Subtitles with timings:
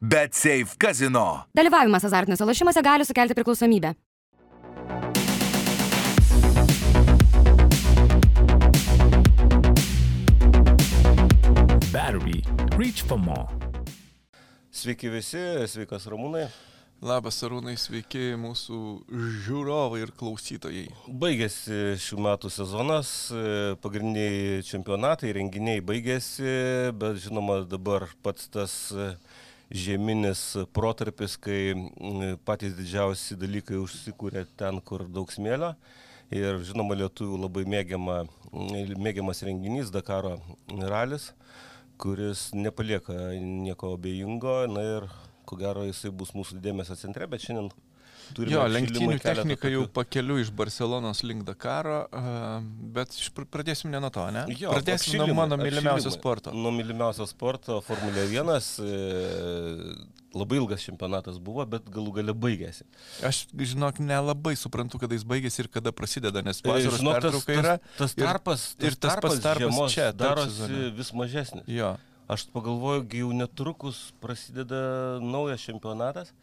[0.00, 1.42] Bet Safe Casino.
[1.58, 3.94] Dalyvavimas azartiniuose lošimuose gali sukelti priklausomybę.
[11.90, 12.44] Battery.
[12.78, 13.48] Reach for more.
[14.70, 16.46] Sveiki visi, sveikas Ramūnai.
[17.02, 18.78] Labas, Arūnai, sveiki mūsų
[19.48, 20.86] žiūrovai ir klausytojai.
[21.10, 23.32] Baigėsi šių metų sezonas,
[23.82, 28.78] pagrindiniai čempionatai, renginiai baigėsi, bet žinoma dabar pats tas
[29.70, 30.42] žieminis
[30.72, 31.74] protarpis, kai
[32.48, 35.74] patys didžiausi dalykai užsikūrė ten, kur daug smėlio.
[36.32, 38.18] Ir žinoma, lietuvių labai mėgiama,
[39.00, 40.34] mėgiamas renginys Dakaro
[40.68, 41.30] ralis,
[42.00, 44.60] kuris nepalieka nieko abejingo.
[44.68, 45.08] Na ir
[45.48, 47.72] ko gero jisai bus mūsų dėmesio centre, bet šiandien
[48.36, 48.54] turime...
[48.54, 52.60] Jo, lenktynių technika jau pakeliu iš Barcelonos link Dakaro, uh,
[52.96, 53.14] bet
[53.52, 54.44] pradėsim ne nuo to, ne?
[54.58, 56.54] Jo, pradėsim nuo mano mylimiausio sporto.
[56.56, 58.52] Nuo mylimiausio sporto Formulė 1
[58.84, 58.98] e,
[60.36, 62.86] labai ilgas čempionatas buvo, bet galų gale baigėsi.
[63.26, 67.46] Aš, žinok, nelabai suprantu, kada jis baigėsi ir kada prasideda, nes vasaros žinok, tas.
[67.48, 71.64] Tas, tas tarpas, ir, ir tas tarpas, tarpas čia darosi vis mažesnis.
[71.70, 71.96] Jo.
[72.28, 74.82] Aš pagalvoju, jau netrukus prasideda
[75.24, 76.34] naujas čempionatas.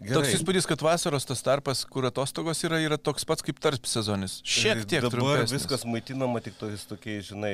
[0.00, 0.14] Gerai.
[0.16, 4.38] Toks įspūdis, kad vasaros tas tarpas, kur atostogos yra, yra toks pats kaip tarp sezonis.
[4.46, 5.56] Šiek tiek Dabar trumpesnis.
[5.58, 7.52] viskas maitinama tik tokiais, tokiais žinai,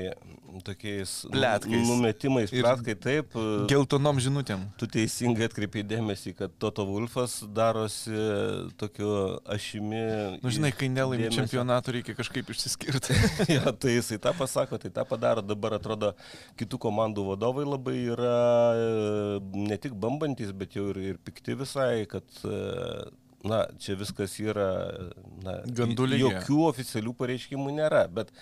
[0.66, 1.86] tokiais Pletkais.
[1.88, 3.34] numetimais, Ir pletkai taip.
[3.70, 4.62] Geltonom žinutėm.
[4.78, 8.14] Tu teisingai atkreipiai dėmesį, kad Toto Wolfas darosi
[8.78, 10.05] tokiu ašimi.
[10.42, 11.42] Nu, žinai, kai nelaimi dėmesio.
[11.44, 13.16] čempionatų reikia kažkaip išsiskirti.
[13.56, 15.42] ja, tai jisai tą pasako, tai tą padaro.
[15.47, 16.12] Dabar atrodo,
[16.60, 18.36] kitų komandų vadovai labai yra
[18.77, 22.35] e, ne tik bambantis, bet jau ir, ir pikti visai, kad e,
[23.46, 24.70] na, čia viskas yra,
[25.44, 26.22] na, lygyje.
[26.24, 28.32] jokių oficialių pareiškimų nėra, bet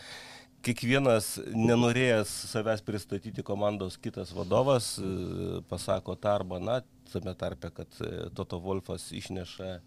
[0.65, 6.81] kiekvienas nenorėjęs savęs pristatyti komandos kitas vadovas e, pasako tą arba, na,
[7.13, 9.79] tame tarpe, kad e, Toto Wolfas išneša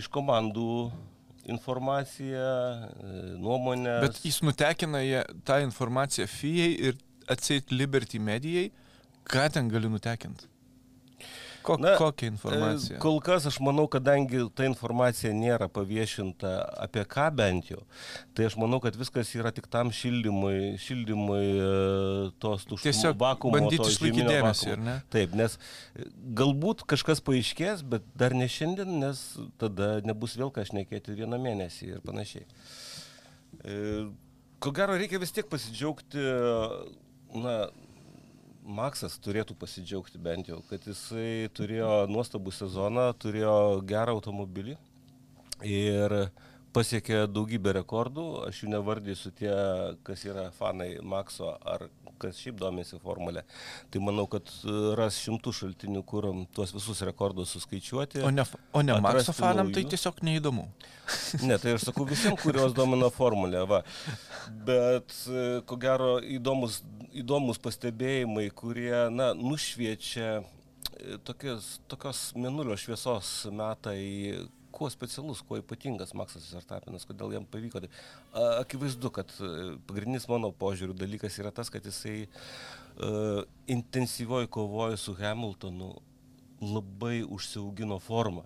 [0.00, 0.90] iš komandų
[1.50, 3.98] informaciją, e, nuomonę.
[4.06, 5.02] Bet jis nutekina
[5.44, 8.70] tą informaciją FIA ir atseit Liberty medijai.
[9.30, 10.49] Ką ten gali nutekinti?
[11.62, 12.96] Ko, Na, kokią informaciją?
[12.96, 16.52] E, Kol kas aš manau, kadangi ta informacija nėra paviešinta
[16.86, 17.82] apie ką bent jau,
[18.36, 21.66] tai aš manau, kad viskas yra tik tam šildymui, šildymui e,
[22.42, 24.96] tos tuščios Tiesiog bandyti išlaikyti dėmesį, ar ne?
[25.12, 26.08] Taip, nes e,
[26.40, 29.22] galbūt kažkas paaiškės, bet dar ne šiandien, nes
[29.60, 32.48] tada nebus vėl ką šnekėti vieną mėnesį ir panašiai.
[34.60, 36.24] Ko gero reikia vis tiek pasidžiaugti,
[37.36, 37.54] na,
[38.60, 44.76] Maksas turėtų pasidžiaugti bent jau, kad jisai turėjo nuostabų sezoną, turėjo gerą automobilį
[45.64, 46.14] ir
[46.76, 48.26] pasiekė daugybę rekordų.
[48.48, 49.52] Aš jų nevardysiu tie,
[50.06, 51.88] kas yra fanai Makso ar
[52.20, 53.42] kas šiaip domisi formulė.
[53.90, 58.24] Tai manau, kad e, ras šimtų šaltinių, kur tuos visus rekordus suskaičiuoti.
[58.26, 58.44] O ne,
[58.76, 59.92] o ne atrasti fanam tai naujų.
[59.96, 60.68] tiesiog neįdomu.
[61.42, 63.80] Ne, tai aš sakau visiems, kurios domina formulė, va.
[64.66, 73.32] Bet e, ko gero įdomus, įdomus pastebėjimai, kurie, na, nušviečia e, tokios, tokios menulio šviesos
[73.50, 77.82] metą į kuo specialus, kuo ypatingas Maksas Verstapinas, kodėl jam pavyko.
[77.84, 84.98] Tai akivaizdu, kad e, pagrindinis mano požiūrių dalykas yra tas, kad jisai uh, intensyvioji kovoja
[85.00, 85.94] su Hamiltonu
[86.60, 88.44] labai užsiaugino formą.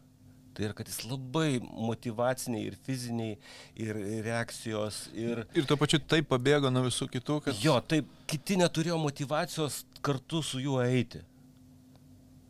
[0.54, 3.34] Tai yra, kad jis labai motivaciniai ir fiziniai,
[3.74, 5.42] ir reakcijos, ir...
[5.58, 7.58] Ir tuo pačiu taip pabėgo nuo visų kitų, kad...
[7.58, 11.24] Jo, taip, kiti neturėjo motivacijos kartu su juo eiti.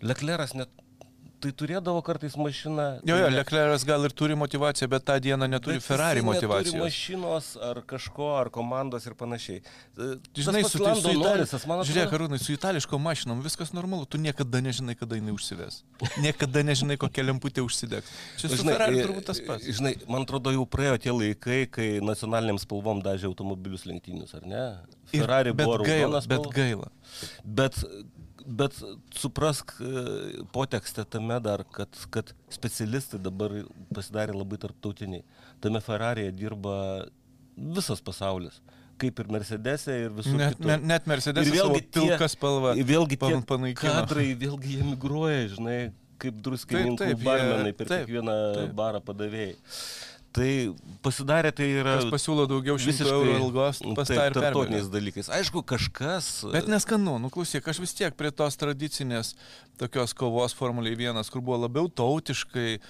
[0.05, 0.69] Lekleras net...
[1.45, 2.85] Tai turėdavo kartais mašiną.
[3.05, 6.85] Jo, jo, Leclerc'as gal ir turi motivaciją, bet tą dieną neturi Ferrari jisai neturi motivacijos.
[6.85, 9.59] mašinos ar kažko, ar komandos ir panašiai.
[9.61, 10.07] E,
[10.41, 11.91] Žinai, su, Lando su, man itali...
[11.91, 15.83] Žiūrėk, atrodo- Arūnai, su itališkom mašinom viskas normalu, tu niekada nežinai, kada jinai užsives.
[16.25, 18.09] Niekada nežinai, kokia lemputė užsidegs.
[18.41, 19.69] Čia su Ferrari e, turbūt tas pats.
[19.69, 24.65] Žinai, man atrodo, jau praėjo tie laikai, kai nacionaliniam spalvom dažė automobilius lenktynius, ar ne?
[25.13, 26.27] Ir- Ferrari bet buvo gaila, raudonas.
[26.33, 26.89] bet gaila.
[27.45, 27.77] Bet,
[28.47, 28.77] bet
[29.17, 33.51] suprask e, potekstę tame dar, kad, kad specialistai dabar
[33.95, 35.25] pasidarė labai tarptautiniai.
[35.65, 37.07] Tame Ferrari'e dirba
[37.57, 38.61] visas pasaulis.
[38.99, 40.67] Kaip ir Mercedes'e ir visur Net, kitur.
[40.71, 42.75] net, net Mercedes Ir vėlgi tie- pilka spalva.
[42.79, 43.91] Vėlgi tie pan- panaikino.
[43.91, 45.79] kadrai, vėlgi jie migruoja, žinai,
[46.23, 48.75] kaip druskininkų barmenai per taip, kiekvieną taip.
[48.79, 49.57] barą padavėjai.
[50.35, 50.49] Tai
[51.05, 54.95] pasidarė tai yra Kas pasiūlo daugiau šimtų eurų algos, pas tą taip, ir tarptautiniais pervelia.
[54.97, 55.29] dalykais.
[55.37, 56.31] Aišku, kažkas.
[56.51, 59.35] Bet neskanu, nu klausyk, aš vis tiek prie tos tradicinės
[59.79, 62.81] tokios kovos Formuliai 1, kur buvo labiau tautiškai,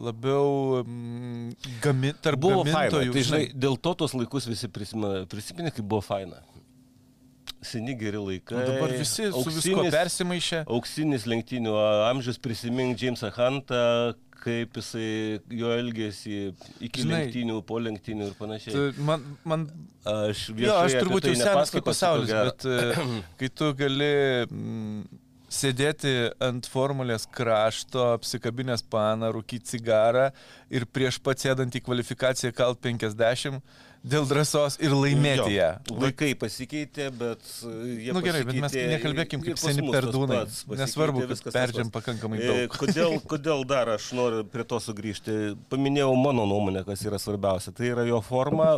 [0.00, 1.52] labiau mm,
[1.84, 2.88] gami, tarp buvo faina.
[2.88, 3.12] gamintojų.
[3.18, 6.40] Tai žinai, dėl to tos laikus visi prisiminė, kaip buvo faina.
[7.64, 8.58] seni geri laikai.
[8.60, 10.58] O dabar visi su visko Auksinis- persimaišė.
[10.68, 11.72] Auksinis lenktynių
[12.10, 13.78] amžius, prisimink Jamesą Huntą,
[14.42, 16.38] kaip jisai jo elgėsi
[16.84, 18.74] iki Žinai, lenktynių, po lenktynių ir panašiai.
[18.76, 19.66] Tu- Man, man
[20.04, 23.04] Aš Jo, aš turbūt tai jau senas kaip pasaulis, bet e,
[23.40, 24.10] kai tu gali
[24.44, 25.22] mm,
[25.54, 26.12] sėdėti
[26.44, 30.28] ant formulės krašto, apsikabinės paną, rūkyti cigarą
[30.74, 33.62] ir prieš pat sėdant į kvalifikaciją kalt 50
[34.04, 35.68] dėl drąsos ir laimėti ją.
[35.96, 40.42] Laikai pasikeitė, bet uh, jie Na nu, gerai, bet mes nekalbėkim kaip seni perdūnai.
[40.80, 42.76] Nesvarbu, kad perdžiam pakankamai E, daug.
[42.76, 45.38] Kodėl, kodėl dar aš noriu prie to sugrįžti?
[45.72, 47.72] Paminėjau mano nuomonę, kas yra svarbiausia.
[47.76, 48.74] Tai yra jo forma,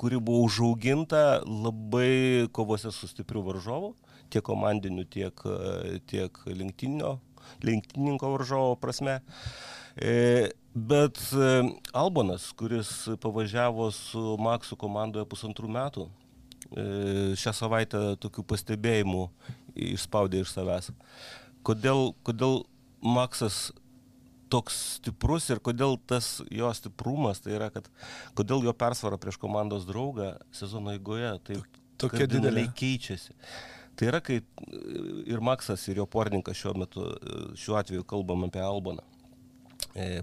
[0.00, 3.92] kuri buvo užauginta labai kovose su stipriu varžovu,
[4.32, 7.18] tiek komandiniu, tiek, e, tiek lenktyninio,
[7.68, 9.20] lenktyninko varžovo prasme.
[10.00, 11.48] E, Bet e,
[11.92, 16.06] Albonas, kuris pavažiavo su Maksu komandoje pusantrų metų,
[16.72, 16.86] e,
[17.36, 19.26] šią savaitę tokių pastebėjimų
[19.92, 20.90] išspaudė iš savęs.
[21.66, 22.62] Kodėl, kodėl
[23.02, 23.68] Maksas
[24.52, 27.88] toks stiprus ir kodėl tas jo stiprumas, tai yra, kad
[28.38, 32.66] kodėl jo persvara prieš komandos draugą sezono eigoje taip Tokia didelė.
[32.76, 33.36] keičiasi.
[33.96, 34.40] Tai yra, kai
[35.28, 37.04] ir Maksas, ir jo porninkas šiuo metu,
[37.60, 39.21] šiuo atveju kalbam apie Alboną, e,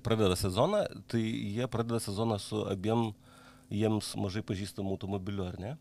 [0.05, 3.11] pradeda sezoną, tai jie pradeda sezoną su abiem
[3.69, 5.75] jiems mažai pažįstamų automobiliu, ar ne?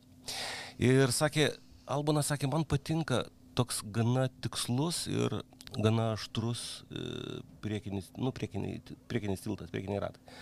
[0.83, 1.51] Ir sakė,
[1.89, 3.25] Albonas sakė, man patinka
[3.57, 5.41] toks gana tikslus ir
[5.81, 10.39] gana aštrus e, priekinis, nu, priekinis, priekinis tiltas, priekiniai ratai.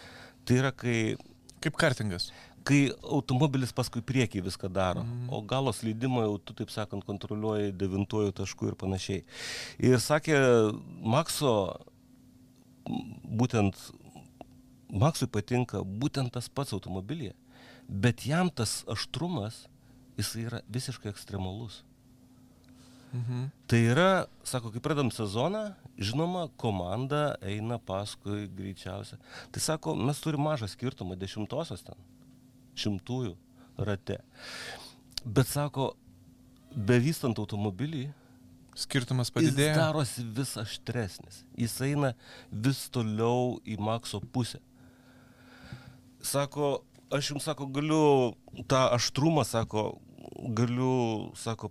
[0.47, 0.99] Tai yra, kai
[1.63, 2.31] Kaip kartingas.
[2.67, 5.29] kai automobilis paskui priekį viską daro, mm.
[5.31, 9.21] o galos leidimą jau tu, taip sakant, kontroliuoji devintojų taškų ir panašiai.
[9.87, 10.41] Ir sakė,
[11.07, 11.53] Makso,
[12.87, 13.79] būtent,
[14.87, 17.35] Maksui patinka būtent tas pats automobilyje,
[17.89, 19.65] bet jam tas aštrumas,
[20.17, 21.83] jis yra visiškai ekstremalus.
[23.13, 23.47] Mhm.
[23.67, 29.19] Tai yra, sako, kai pradam sezoną, žinoma, komanda eina paskui greičiausia.
[29.51, 31.97] Tai sako, mes turime mažą skirtumą, dešimtosios ten,
[32.77, 33.35] šimtųjų
[33.79, 34.21] rate.
[35.25, 35.95] Bet sako,
[36.77, 38.11] bevystant automobilį,
[38.77, 39.75] Skirtumas jis padidėjo.
[39.79, 41.45] darosi vis aštresnis.
[41.57, 42.13] Jis eina
[42.53, 44.61] vis toliau į Makso pusę.
[46.21, 46.83] Sako,
[47.15, 48.35] aš jums sako, galiu
[48.69, 49.87] tą aštrumą, sako,
[50.59, 51.71] galiu, sako,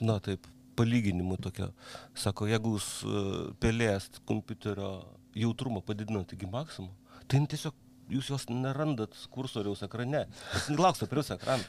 [0.00, 0.44] na taip,
[0.76, 1.70] palyginimų tokio.
[2.18, 3.24] Sako, jeigu jūs e,
[3.62, 4.90] pelės kompiuterio
[5.36, 6.92] jautrumą padidinat iki maksimumo,
[7.30, 7.76] tai tiesiog
[8.12, 10.26] jūs jos nerandat kursoriaus ekrane.
[10.68, 11.64] Nelauksite prie jūsų ekraną.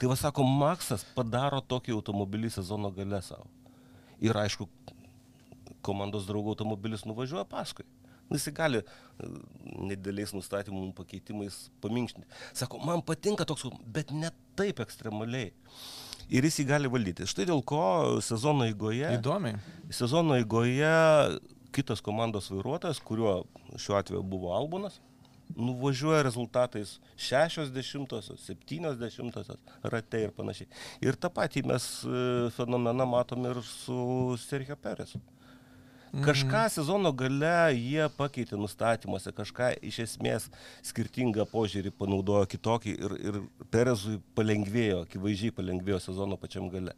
[0.00, 3.46] Tai va sako, Maksas padaro tokį automobilį sezono gale savo.
[4.20, 4.68] Ir aišku,
[5.86, 7.86] komandos draugų automobilis nuvažiuoja paskui.
[8.30, 9.28] Nu, Jis gali e,
[9.90, 12.28] nedėliais nustatymų pakeitimais paminkštinti.
[12.54, 14.30] Sako, man patinka toks, bet ne
[14.60, 15.50] taip ekstremaliai.
[16.30, 17.26] Ir jis jį gali valdyti.
[17.26, 17.80] Štai dėl ko
[18.22, 19.58] sezono eigoje, Įdomiai.
[19.90, 20.92] sezono eigoje
[21.74, 23.40] kitas komandos vairuotojas, kuriuo
[23.78, 25.00] šiuo atveju buvo Albonas,
[25.56, 30.70] nuvažiuoja rezultatais 60-osios, 70-osios rate ir panašiai.
[31.04, 32.22] Ir tą patį mes e,
[32.56, 34.00] fenomeną matom ir su
[34.42, 35.20] Sergio Peresu.
[36.10, 40.48] Kažką sezono gale jie pakeitė nustatymuose, kažką iš esmės
[40.82, 43.38] skirtingą požiūrį panaudojo kitokį ir, ir
[43.70, 46.96] Perezui palengvėjo, akivaizdžiai palengvėjo sezono pačiam gale.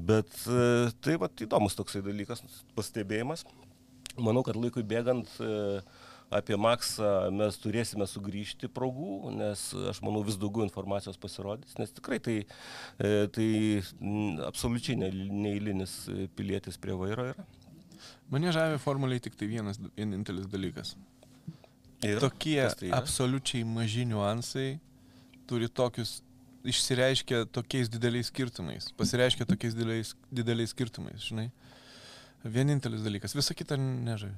[0.00, 2.40] Bet e, tai va įdomus toksai dalykas,
[2.72, 3.44] pastebėjimas.
[4.16, 5.82] Manau, kad laikui bėgant e,
[6.34, 12.18] apie Maksą mes turėsime sugrįžti progų, nes aš manau vis daugiau informacijos pasirodys, nes tikrai
[12.24, 12.36] tai,
[12.98, 13.48] e, tai
[14.48, 15.12] absoliučiai ne-
[15.46, 17.46] neeilinis e, pilietis prie vairo yra.
[18.32, 20.94] Mane žavė formuliai tik tai vienas, vienintelis dalykas.
[22.02, 22.98] Ir Tokie tai yra?
[23.02, 24.70] absoliučiai maži niuansai
[25.46, 26.20] turi tokius,
[26.66, 31.50] išsireiškia tokiais dideliais skirtumais, pasireiškia tokiais dideliais, dideliais skirtumais, žinai.
[32.42, 34.34] Vienintelis dalykas, visa kita nežavi.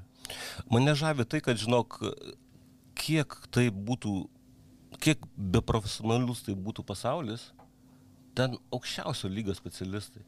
[0.70, 1.98] Mane žavi tai, kad žinok,
[2.98, 4.14] kiek tai būtų,
[5.02, 7.50] kiek beprofesionalus tai būtų pasaulis,
[8.34, 10.24] ten aukščiausio lygio specialistai,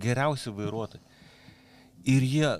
[0.00, 1.02] geriausi vairuotojai.
[2.08, 2.50] Ir jie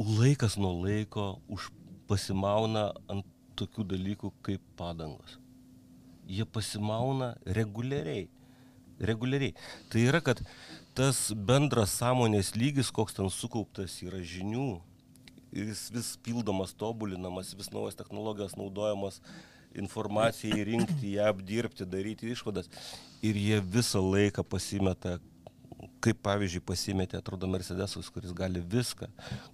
[0.00, 1.68] laikas nuo laiko už
[2.10, 3.26] pasimauna ant
[3.58, 5.38] tokių dalykų kaip padangos.
[6.30, 8.28] Jie pasimauna reguliariai.
[9.00, 9.54] Reguliariai.
[9.90, 10.42] Tai yra, kad
[10.96, 14.80] tas bendras sąmonės lygis, koks ten sukauptas yra žinių,
[15.52, 19.20] ir jis vis pildomas, tobulinamas, vis naujas technologijos naudojamos
[19.74, 22.70] informacijai rinkti, ją apdirbti, daryti išvadas.
[23.22, 25.18] Ir jie visą laiką pasimeta,
[26.04, 29.08] kaip pavyzdžiui pasimetė, atrodo, Mercedesas, kuris gali viską,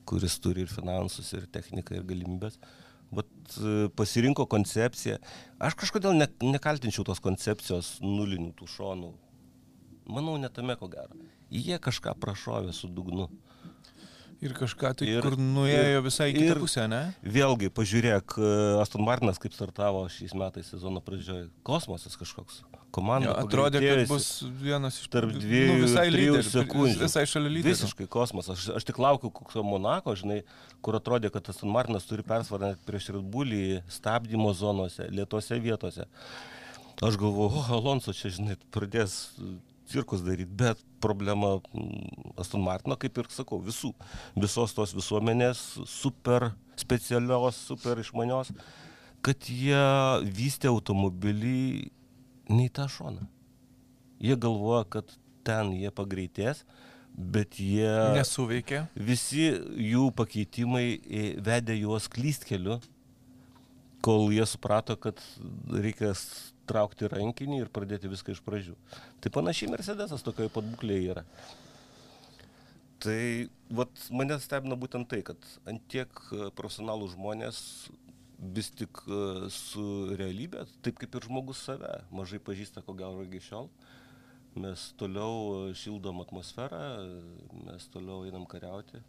[0.08, 2.58] kuris turi ir finansus, ir techniką, ir galimybės.
[3.14, 5.20] Vat e, pasirinko koncepciją.
[5.62, 9.12] Aš kažkodėl ne, nekaltinčiau tos koncepcijos nulinių tų šonų.
[10.10, 11.18] Manau, netame ko gero.
[11.50, 13.28] Jie kažką prašovė su dugnu.
[14.44, 17.14] Ir kažką tai, Ir- kur nuėjo visai į kitą pusę, ne?
[17.24, 18.48] Vėlgi, pažiūrėk, e,
[18.82, 21.48] Aston Martinas kaip startavo šiais metais sezono pradžioje.
[21.64, 22.60] Kosmosas kažkoks.
[22.92, 23.30] Komanda.
[23.30, 24.26] Jo, atrodė, kad bus
[24.60, 27.00] vienas iš tarp nu, dviejų visai ir trijų lyderių, sekundžių.
[27.02, 27.72] Visai šalia lyderių.
[27.72, 28.60] Visiškai kosmosas.
[28.60, 30.42] Aš, aš tik laukiu kokio Monako, žinai,
[30.84, 36.06] kur atrodė, kad Aston Martinas turi persvarą net prieš Red Bullį stabdymo zonose, lietose vietose.
[37.04, 39.34] Aš galvoju, o, Alonso čia, žinai, pradės
[39.90, 43.92] cirkus daryti, bet problema mm, Aston Martino, kaip ir sakau, visų,
[44.36, 48.52] visos tos visuomenės super specialios, super išmanios,
[49.24, 49.84] kad jie
[50.36, 51.92] vystė automobilį
[52.52, 53.26] ne į tą šoną.
[54.22, 55.16] Jie galvoja, kad
[55.46, 56.64] ten jie pagreitės,
[57.16, 57.88] bet jie...
[58.16, 58.86] Nesuveikė.
[58.94, 60.86] Visi jų pakeitimai
[61.44, 62.80] vedė juos klystkeliu,
[64.04, 65.20] kol jie suprato, kad
[65.72, 66.26] reikės
[66.68, 68.74] traukti rankinį ir pradėti viską iš pradžių.
[69.22, 71.24] Tai panašiai Mercedesas tokioje pat būklėje yra.
[73.02, 73.20] Tai
[73.76, 77.58] vat, mane stebina būtent tai, kad antiek e, profesionalų žmonės
[78.56, 79.84] vis tik e, su
[80.16, 83.68] realybė, taip kaip ir žmogus save, mažai pažįsta ko gero iki šiol.
[84.56, 86.82] Mes toliau e, šildom atmosferą,
[87.68, 89.02] mes toliau einam kariauti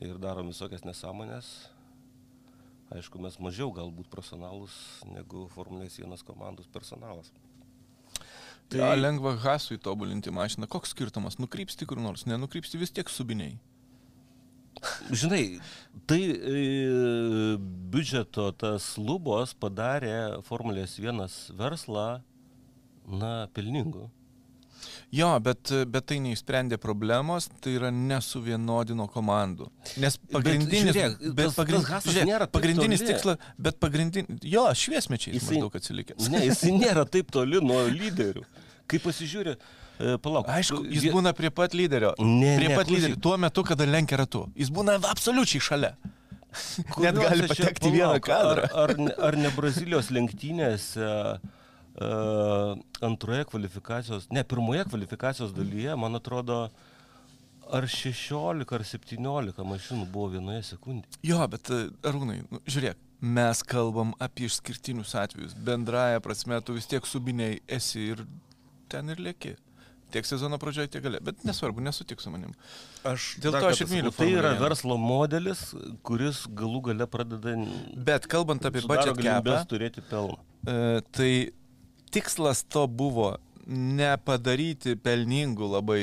[0.00, 1.52] ir darom visokias nesąmonės.
[2.94, 4.74] Aišku, mes mažiau galbūt profesionalus
[5.10, 7.32] negu Formulės 1 komandos personalas.
[8.70, 10.68] Tai ja, lengva hasui tobulinti mašiną.
[10.70, 11.38] Koks skirtumas?
[11.42, 13.56] Nukrypsti kur nors, nenukrypsti vis tiek subiniai.
[15.10, 15.58] Žinai,
[16.06, 17.56] tai e,
[17.90, 21.22] biudžeto tas lubos padarė Formulės 1
[21.58, 22.06] verslą,
[23.06, 24.10] na, pelningu.
[25.14, 29.68] Jo, bet, bet tai neišsprendė problemos, tai yra nesuvienodino komandų.
[30.02, 35.36] Nes pagrindinis, žiūrėk, bet tas- pagrind, tas žiūrėk, nėra pagrindinis tikslas, bet pagrindinis, jo, šviesmečiai
[35.38, 36.30] jis maždaug atsilikęs.
[36.32, 38.44] Ne, jis nėra taip toli nuo lyderių.
[38.86, 39.56] Kai pasižiūri,
[39.98, 40.50] e, palauk.
[40.52, 42.12] Aišku, jis būna prie pat lyderio.
[42.22, 43.18] Ne, prie ne, pat lyderio.
[43.22, 44.44] Tuo metu, kada lenkia ratu.
[44.58, 45.94] Jis būna absoliučiai šalia.
[47.02, 48.68] Net gali patekti į vieną palauk, kadrą.
[48.70, 51.55] Ar, ar, ne, ar ne Brazilijos lenktynėse uh,
[53.00, 56.66] antroje kvalifikacijos, ne, pirmoje kvalifikacijos dalyje, man atrodo,
[57.72, 61.20] ar 16 ar 17 mašinų buvo vienoje sekundėje.
[61.26, 65.56] Jo, bet e, Arūnai, nu, žiūrėk, mes kalbam apie išskirtinius atvejus.
[65.66, 68.26] Bendraja prasme, tu vis tiek subiniai esi ir
[68.92, 69.56] ten ir lieki.
[70.14, 71.18] Tiek sezono pradžioje, tiek gale.
[71.24, 72.52] Bet nesvarbu, nesutik su manim.
[73.08, 75.72] Aš Dėl to aš ir myliu Tai yra verslo modelis,
[76.06, 77.56] kuris galų gale pradeda
[78.06, 80.38] Bet kalbant apie galimybes turėti pelną.
[80.70, 81.32] e, tai
[82.14, 83.34] tikslas to buvo
[83.66, 86.02] nepadaryti pelningų labai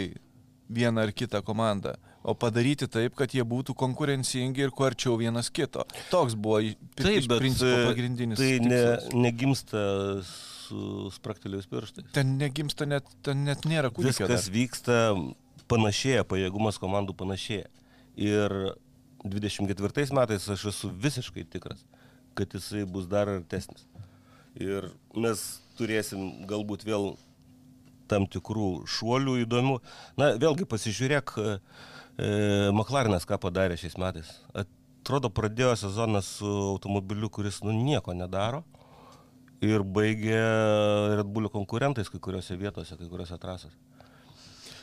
[0.74, 1.94] vieną ar kitą komandą,
[2.24, 5.86] o padaryti taip, kad jie būtų konkurencingi ir kuo arčiau vienas kito.
[6.12, 8.40] Toks buvo iš principo e, pagrindinis.
[8.40, 9.16] tai ne, tikslas.
[9.26, 9.84] negimsta
[10.24, 12.12] su spraktelėjus pirštais.
[12.16, 14.28] Ten negimsta net, ten net nėra kūdikio.
[14.28, 14.56] Viskas dar.
[14.56, 15.00] vyksta
[15.72, 17.68] panašėja, pajėgumas komandų panašėja.
[18.20, 18.58] Ir
[19.24, 21.84] 24 metais aš esu visiškai tikras,
[22.38, 23.86] kad jisai bus dar artesnis.
[24.62, 25.42] Ir mes
[25.78, 27.14] turėsim galbūt vėl
[28.12, 29.80] tam tikrų šuolių įdomių.
[30.20, 31.58] Na, vėlgi pasižiūrėk, e,
[32.74, 34.30] McLarenas ką padarė šiais metais.
[34.54, 38.64] Atrodo, pradėjo sezoną su automobiliu, kuris nu nieko nedaro.
[39.64, 40.38] Ir baigė
[41.18, 43.78] Red Bull konkurentais kai kuriuose vietose, kai kuriuose trasose.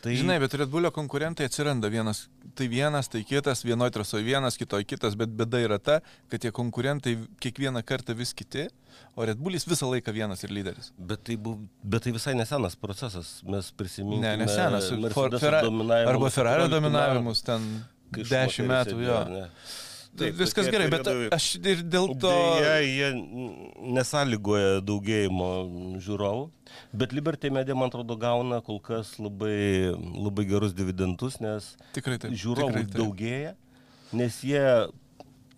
[0.01, 2.23] Tai, Žinai, bet Red Bullio konkurentai atsiranda vienas,
[2.57, 5.99] tai vienas, tai kitas, vienoje trasoje vienas, kitoje kitas, bet bėda yra ta,
[6.33, 8.65] kad tie konkurentai kiekvieną kartą vis kiti,
[9.13, 10.89] o Red Bullis visą laiką vienas ir lyderis.
[10.97, 13.43] bet, tai buv, bet tai visai nesenas procesas.
[13.45, 14.39] Mes prisiminėme.
[14.41, 14.89] Ne, nesenas.
[15.13, 15.63] For, Ferra,
[16.09, 17.69] arba Ferrari dominavimus ten
[18.17, 19.21] dešimt metų, jo.
[20.19, 22.31] Tai viskas gerai, bet periodai- aš ir dėl to...
[22.59, 23.11] Deja, jie
[23.97, 25.51] nesąlygoja daugėjimo
[26.03, 26.47] žiūrovų,
[27.03, 32.35] bet Liberty Media, man atrodo, gauna kol kas labai, labai gerus dividendus, nes Tikrai taip.
[32.35, 32.99] žiūrovų tikrai taip.
[32.99, 33.55] daugėja,
[34.19, 34.65] nes jie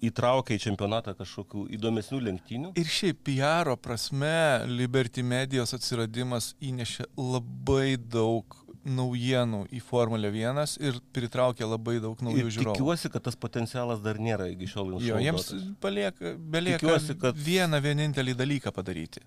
[0.03, 2.73] įtraukia į čempionatą kažkokių įdomesnių lenktynių.
[2.81, 4.33] Ir šiaip PR prasme
[4.67, 12.43] Liberty Medijos atsiradimas įnešė labai daug naujienų į Formulę 1 ir pritraukė labai daug naujų
[12.47, 12.75] Ir žiūrovų.
[12.79, 17.81] tikiuosi, kad tas potencialas dar nėra iki šiol Jo, jiems palieka, belieka Tikiuosi, kad- vieną
[17.85, 19.23] vienintelį dalyką padaryti.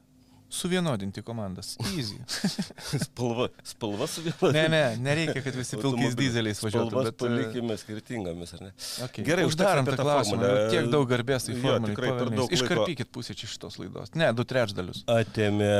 [0.55, 1.73] Suvienodinti komandas.
[1.97, 2.19] Easy.
[3.07, 4.51] Spalva, spalva su viena.
[4.53, 6.91] ne, ne, nereikia, kad visi pilkais dizeliais važiuotų.
[6.91, 8.71] Spalvas Bet, e, palikime skirtingomis, ar ne?
[9.07, 9.25] okay.
[9.25, 10.37] Gerai, uždarom tą klausimą.
[10.37, 10.69] formulę.
[10.71, 11.91] Tiek daug garbės tai formulė.
[11.95, 12.53] tikrai per daug.
[12.59, 14.13] Iškarpykit pusę čia šitos laidos.
[14.15, 15.01] Ne, du trečdalius.
[15.11, 15.73] Atėmė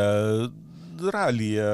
[1.14, 1.68] ralyje,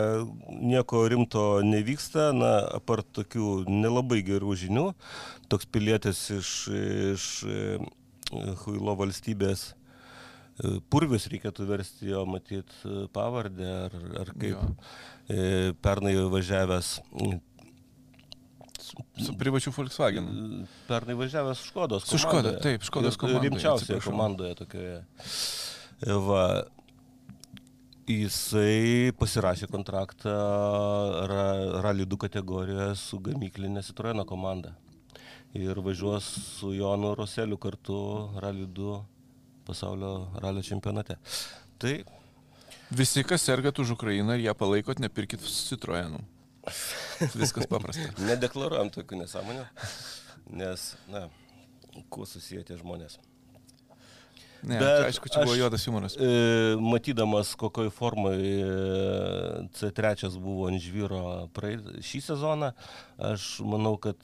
[0.61, 4.87] nieko rimto nevyksta, na, apart tokių nelabai gerų žinių.
[5.51, 6.55] Toks pilietis iš,
[7.15, 7.61] iš e,
[8.63, 9.71] Huilo valstybės
[10.61, 14.57] E, Purvis reikėtų versti jo, matyt, e, pavardę ar, ar kaip.
[14.57, 14.73] Jo.
[15.81, 16.97] Pernai važiavęs,
[19.21, 20.25] Su privačiu Volkswagen.
[20.89, 22.03] pernai važiavęs Škodos.
[22.09, 22.61] Su Škoda, komandoje.
[22.65, 24.97] taip, Škodos komandoje, Rimčiausioje komandoje tokioje.
[26.27, 26.63] Va,
[28.09, 30.31] jisai pasirašė kontraktą
[31.29, 31.43] ra,
[31.85, 34.73] Rally 2 kategorijoje su gamyklinė Citroeno komanda.
[35.57, 36.25] Ir važiuos
[36.57, 37.99] su Jonu Roseliu kartu
[38.41, 38.97] Rally 2
[39.67, 41.17] pasaulio ralio čempionate.
[41.77, 41.95] Tai
[42.91, 46.19] Visi, kas sergat už Ukrainą ir ją palaikot, nepirkit Citroenų.
[47.39, 48.09] Viskas paprasta.
[48.29, 49.63] nedeklaruojam tokių nesąmonių,
[50.59, 51.29] nes, na,
[52.11, 53.15] kuo susiję tie žmonės.
[54.61, 56.15] Ne, Bet aišku, čia buvo juodas humoras.
[56.21, 58.65] E, matydamas, kokioj formai e,
[59.73, 61.21] C3 buvo ant žvyro
[61.55, 62.69] praeit, šį sezoną,
[63.31, 64.21] aš manau, kad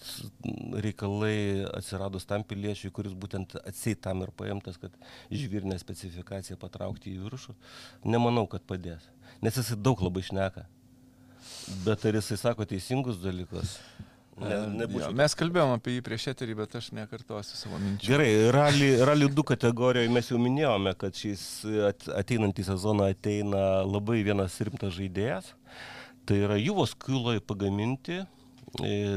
[0.77, 4.93] reikalai atsiradus tam piliečiui, kuris būtent atseit tam ir paimtas, kad
[5.33, 7.57] žvyrinę specifikaciją patraukti į viršų,
[8.05, 9.09] nemanau, kad padės.
[9.41, 10.67] Nes jisai daug labai šneka.
[11.85, 13.79] Bet ar jisai sako teisingus dalykus?
[14.37, 18.05] Ne, Jo, nebūčiau mes kalbėjom apie jį prieš eterį, bet aš nekartosiu savo minčių.
[18.11, 21.17] Gerai, rally, rally 2 kategorijoje mes jau minėjome, kad
[21.89, 25.49] at- ateinantį sezoną ateina labai vienas rimtas žaidėjas.
[26.27, 28.19] Tai yra Juvos Kiloj pagaminti,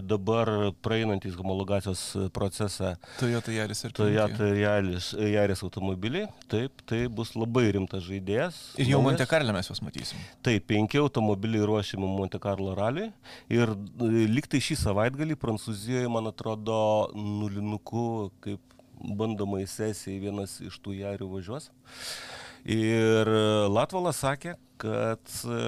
[0.06, 0.48] dabar
[0.84, 2.02] praeinantys homologacijos
[2.34, 6.28] procesą Toyota Yaris ir Toyota Yaris, Yaris automobiliai.
[6.50, 8.58] Taip, tai bus labai rimtas žaidėjas.
[8.80, 9.02] Ir jau.
[9.04, 10.20] Monte Carlo mes juos matysim.
[10.46, 13.10] Taip, penki automobiliai ruošiami Monte Carlo raliui.
[13.52, 16.80] Ir e, liktai šį savaitgalį Prancūzijoje, man atrodo,
[17.14, 18.04] nulinuku
[18.44, 18.60] kaip
[19.00, 21.70] bandomai sesijai vienas iš tų jarių važiuos.
[22.68, 25.60] Ir e, Latvalas sakė, kad e,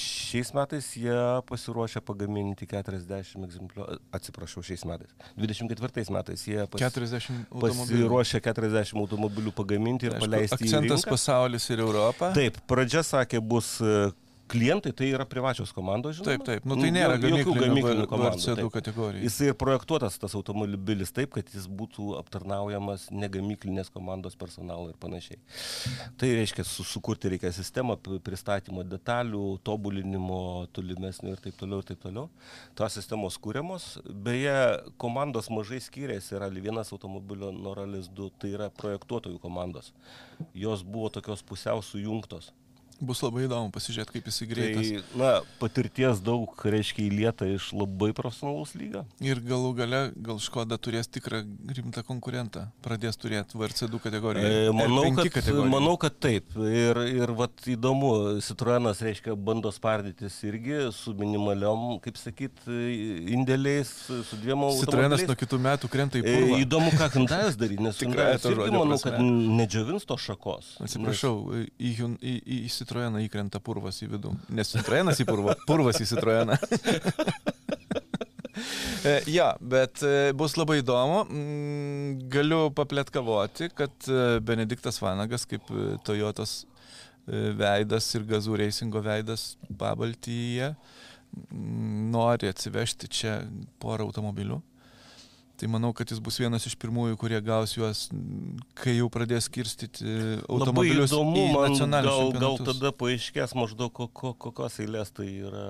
[0.00, 1.16] šiais metais jie
[1.48, 5.12] pasiruošę pagaminti 40 egzempliorių, atsiprašau, šiais metais.
[5.36, 7.80] 24 metais jie pas, 40 automobilių.
[7.82, 11.16] pasiruošę 40 automobilių pagaminti ir Aišku, paleisti į Akcentas rinką.
[11.16, 12.32] pasaulis ir Europa.
[12.36, 14.08] Taip, pradžia sakė, bus e,
[14.48, 16.30] klientai, tai yra privačios komandos, žinoma.
[16.36, 16.64] Taip, taip.
[16.68, 18.38] Nu, tai nėra Jo- jokių gamyklinių komandų.
[18.38, 18.70] VRC2 taip.
[18.76, 19.22] kategorijų.
[19.26, 25.38] Jis ir projektuotas tas automobilis taip, kad jis būtų aptarnaujamas negamyklinės komandos personalo ir panašiai.
[26.16, 32.00] Tai reiškia, su, sukurti reikia sistemą pristatymo detalių, tobulinimo, tolimesnio ir taip toliau, ir taip
[32.06, 32.28] toliau.
[32.74, 33.98] Tos sistemos kūriamos.
[34.26, 34.56] Beje,
[34.96, 39.92] komandos mažai skiriasi, Rally 1 automobilio nuo Rally 2, tai yra projektuotojų komandos.
[40.54, 42.52] Jos buvo tokios pusiau sujungtos.
[43.00, 44.86] Bus labai įdomu pasižiūrėti, kaip jisai greitas.
[44.88, 45.30] Tai, na,
[45.60, 49.02] patirties daug reiškia įlieta iš labai profesionalaus lygio.
[49.20, 51.42] Ir galų gale gal Škoda turės tikrą
[51.76, 52.66] rimtą konkurentą.
[52.86, 54.46] Pradės turėti VRC2 kategoriją.
[54.48, 55.68] E, manau, R5 kad, kategoriją.
[55.74, 56.56] manau, kad taip.
[56.56, 58.12] Ir, ir vat, įdomu,
[58.46, 62.64] Citroenas, reiškia, bando spardytis irgi su minimaliom, kaip sakyt,
[63.36, 65.26] indėliais, su dviem Citroenas automobiliais.
[65.30, 66.58] nuo kitų metų krenta į E, purvą.
[66.64, 68.08] Įdomu, ką Hyundai'as darys, nes to
[68.54, 70.72] irgi, manau, kad nedžiovins to šakos.
[70.84, 71.36] Atsiprašau,
[71.76, 74.30] į, Hyun- į, į, į Citroeną įkrenta purvas į vidų.
[74.54, 76.54] Nes Citroenas į purvą, purvas į Citroeną.
[79.04, 81.18] E, Ja, bet e, bus labai įdomu.
[81.28, 85.68] Mm, Galiu papletkavoti, kad e, Benediktas Vanagas kaip
[86.06, 86.62] Toyotos
[87.26, 93.36] veidas ir gazų reisingo veidas pabaltyje mm, nori atsivežti čia
[93.82, 94.60] porą automobilių.
[95.56, 98.06] Tai manau, kad jis bus vienas iš pirmųjų, kurie gaus juos,
[98.76, 104.08] kai jau pradės skirstyti Labai automobilius įdomu, į man gal, gal tada paaiškės maždaug ko,
[104.12, 105.66] ko, kokios eilės tai yra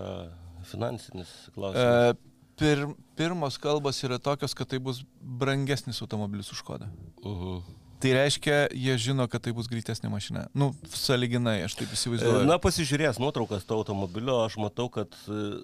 [0.66, 2.18] finansinis klausimas.
[2.18, 2.86] E, pir,
[3.18, 6.90] pirmos kalbos yra tokios, kad tai bus brangesnis automobilis už kodą.
[7.22, 7.62] Uh
[7.96, 10.44] Tai reiškia, jie žino, kad tai bus greitesnė mašina.
[10.56, 12.44] Nu, saliginai, aš taip įsivaizduoju.
[12.44, 15.62] Na, pasižiūrėjęs nuotraukas to automobilio, aš matau, kad e,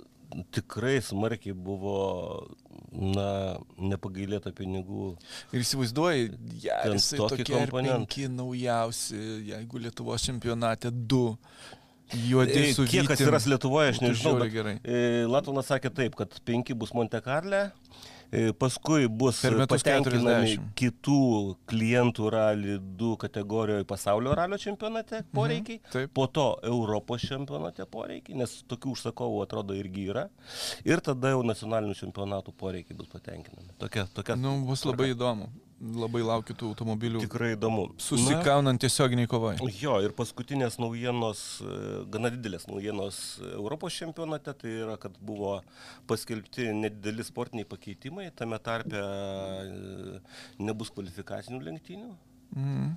[0.55, 1.97] tikrai smarkiai buvo,
[2.92, 5.12] na, nepagailėta pinigų.
[5.53, 6.31] Ir įsivaizduoji,
[6.64, 8.29] ja, jisai tokį komponentą.
[8.33, 9.18] naujausi,
[9.51, 11.37] jeigu Lietuvos čempionate du,
[12.12, 13.12] juodi E, su Kiek vytim.
[13.14, 14.35] atsiras Lietuvoje, aš nežinau.
[14.37, 17.71] žiauriai Bet, e, Latvanas sakė taip, kad penki bus Monte Carle.
[18.33, 20.68] E, Paskui bus patenkinami 40.
[20.79, 21.18] kitų
[21.71, 26.12] klientų rally 2 kategorijoje pasaulio ralio čempionate poreikiai, taip.
[26.16, 30.29] po to Europos čempionate poreikiai, nes tokių užsakovų atrodo irgi yra.
[30.88, 33.77] Ir tada jau nacionalinių čempionatų poreikiai bus patenkinami.
[33.83, 35.51] Tokia, tokia Nu, bus labai įdomu.
[35.83, 37.21] Labai laukiu tų automobilių.
[37.25, 37.88] tikrai įdomu.
[37.90, 39.57] Na, Susikaunant tiesioginiai kovai.
[39.81, 41.79] Jo, ir paskutinės naujienos, e,
[42.12, 43.18] gana didelės naujienos
[43.51, 45.57] Europos čempionate, tai yra, kad buvo
[46.07, 50.21] paskelbti nedideli sportiniai pakeitimai, tame tarpe e,
[50.62, 52.14] nebus kvalifikacinių lenktynių.
[52.55, 52.95] Mhm.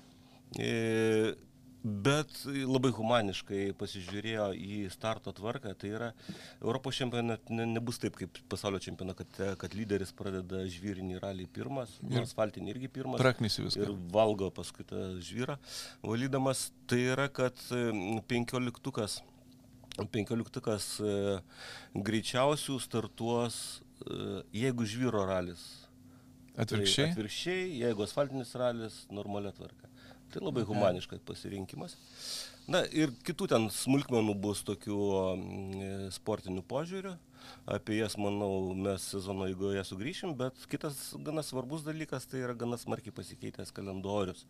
[0.61, 1.33] E,
[1.85, 5.75] bet labai humaniškai pasižiūrėjo į starto tvarką.
[5.77, 6.07] Tai yra,
[6.63, 9.27] Europos čempionate ne, nebus taip kaip pasaulio čempionate,
[9.61, 13.21] kad, lyderis pradeda žvyrinį ralį pirmas, ir asfaltinį irgi pirmas.
[13.21, 13.85] Praknisi viską.
[13.85, 15.59] Ir valgo paskui tą žvyrą.
[16.05, 17.61] Valydamas, tai yra, kad
[18.31, 19.19] penkioliktukas,
[20.11, 21.15] penkioliktukas e,
[21.95, 23.61] greičiausių startuos,
[24.01, 24.21] e,
[24.65, 25.63] jeigu žvyro ralis.
[26.55, 27.11] Atvirkščiai?
[27.11, 29.91] Tai atvirkščiai, jeigu asfaltinis ralis, normalia tvarka.
[30.33, 30.73] Tai labai Mhm.
[30.73, 31.95] humaniškas pasirinkimas.
[32.67, 34.97] Na ir kitų ten smulkmenų bus tokių
[35.37, 37.15] mm, sportinių požiūrių.
[37.69, 42.75] Apie jas, manau, mes sezono eigoje sugrįšim, bet kitas gana svarbus dalykas tai yra gana
[42.75, 44.45] smarkiai pasikeitęs kalendorius.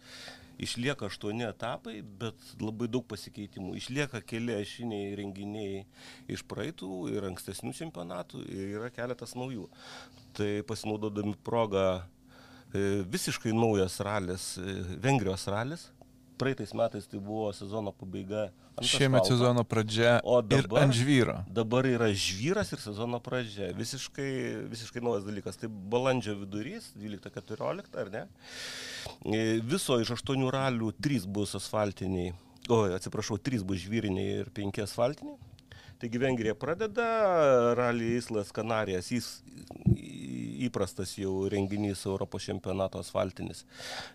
[0.58, 3.76] Išlieka aštuoni etapai, bet labai daug pasikeitimų.
[3.76, 5.86] Išlieka keli ašiniai renginiai
[6.32, 9.68] iš praeitų ir ankstesnių čempionatų ir yra keletas naujų.
[10.34, 12.04] Tai pasinaudodami progą
[13.10, 15.90] visiškai naujas ralis, e, Vengrijos ralis.
[16.38, 18.50] Praeitais metais tai buvo sezono pabaiga.
[18.84, 19.38] Šiemet asfalto.
[19.38, 21.38] sezono pradžia O dabar- ant žvyro.
[21.48, 23.70] Dabar yra žvyras ir sezono pradžia.
[23.72, 25.56] Visiškai, visiškai naujas dalykas.
[25.56, 28.26] Tai balandžio vidurys, 12-14, ar ne?
[29.32, 32.34] E, Viso iš aštuonių ralių trys bus asfaltiniai.
[32.68, 35.38] O, atsiprašau, trys bus žvyriniai ir penki asfaltiniai.
[36.02, 37.06] Taigi Vengrija pradeda,
[37.80, 39.42] ralį Islas Kanarijas, jis
[40.68, 43.66] įprastas jau renginys Europos čempionato asfaltinis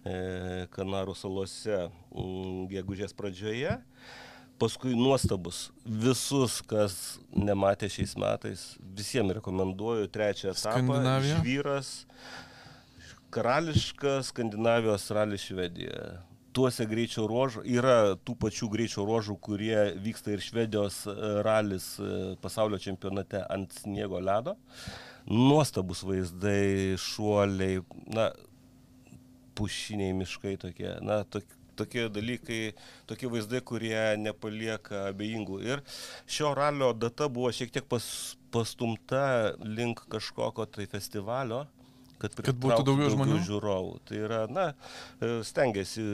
[0.04, 3.78] e, Kanarų salose mm, gegužės pradžioje.
[4.60, 5.70] Paskui nuostabus.
[5.84, 6.94] Visus, kas
[7.32, 8.64] nematė šiais metais,
[8.96, 10.98] visiems rekomenduoju trečią etapą.
[11.24, 11.94] Žvyras,
[13.32, 16.18] karališka Skandinavijos ralis Švedija.
[16.52, 21.14] Tuose greičio ruožų yra tų pačių greičio ruožų, kurie vyksta ir Švedijos e,
[21.46, 22.08] ralis e,
[22.42, 24.56] pasaulio čempionate ant sniego ledo.
[25.30, 28.30] Nuostabus vaizdai, šuoliai, na,
[29.54, 32.60] pušiniai miškai tokie, na, tokie tokie dalykai,
[33.08, 35.60] tokie vaizdai, kurie nepalieka abejingų.
[35.64, 35.82] Ir
[36.28, 38.04] šio ralio data buvo šiek tiek pas,
[38.52, 41.64] pastumta link kažkokio tai festivalio.
[42.20, 43.38] Kad, Kad būtų pritrauktų daugiau žmonių?
[43.48, 43.92] žiūrovų.
[44.04, 44.66] Tai yra, na,
[45.24, 46.04] e, stengiasi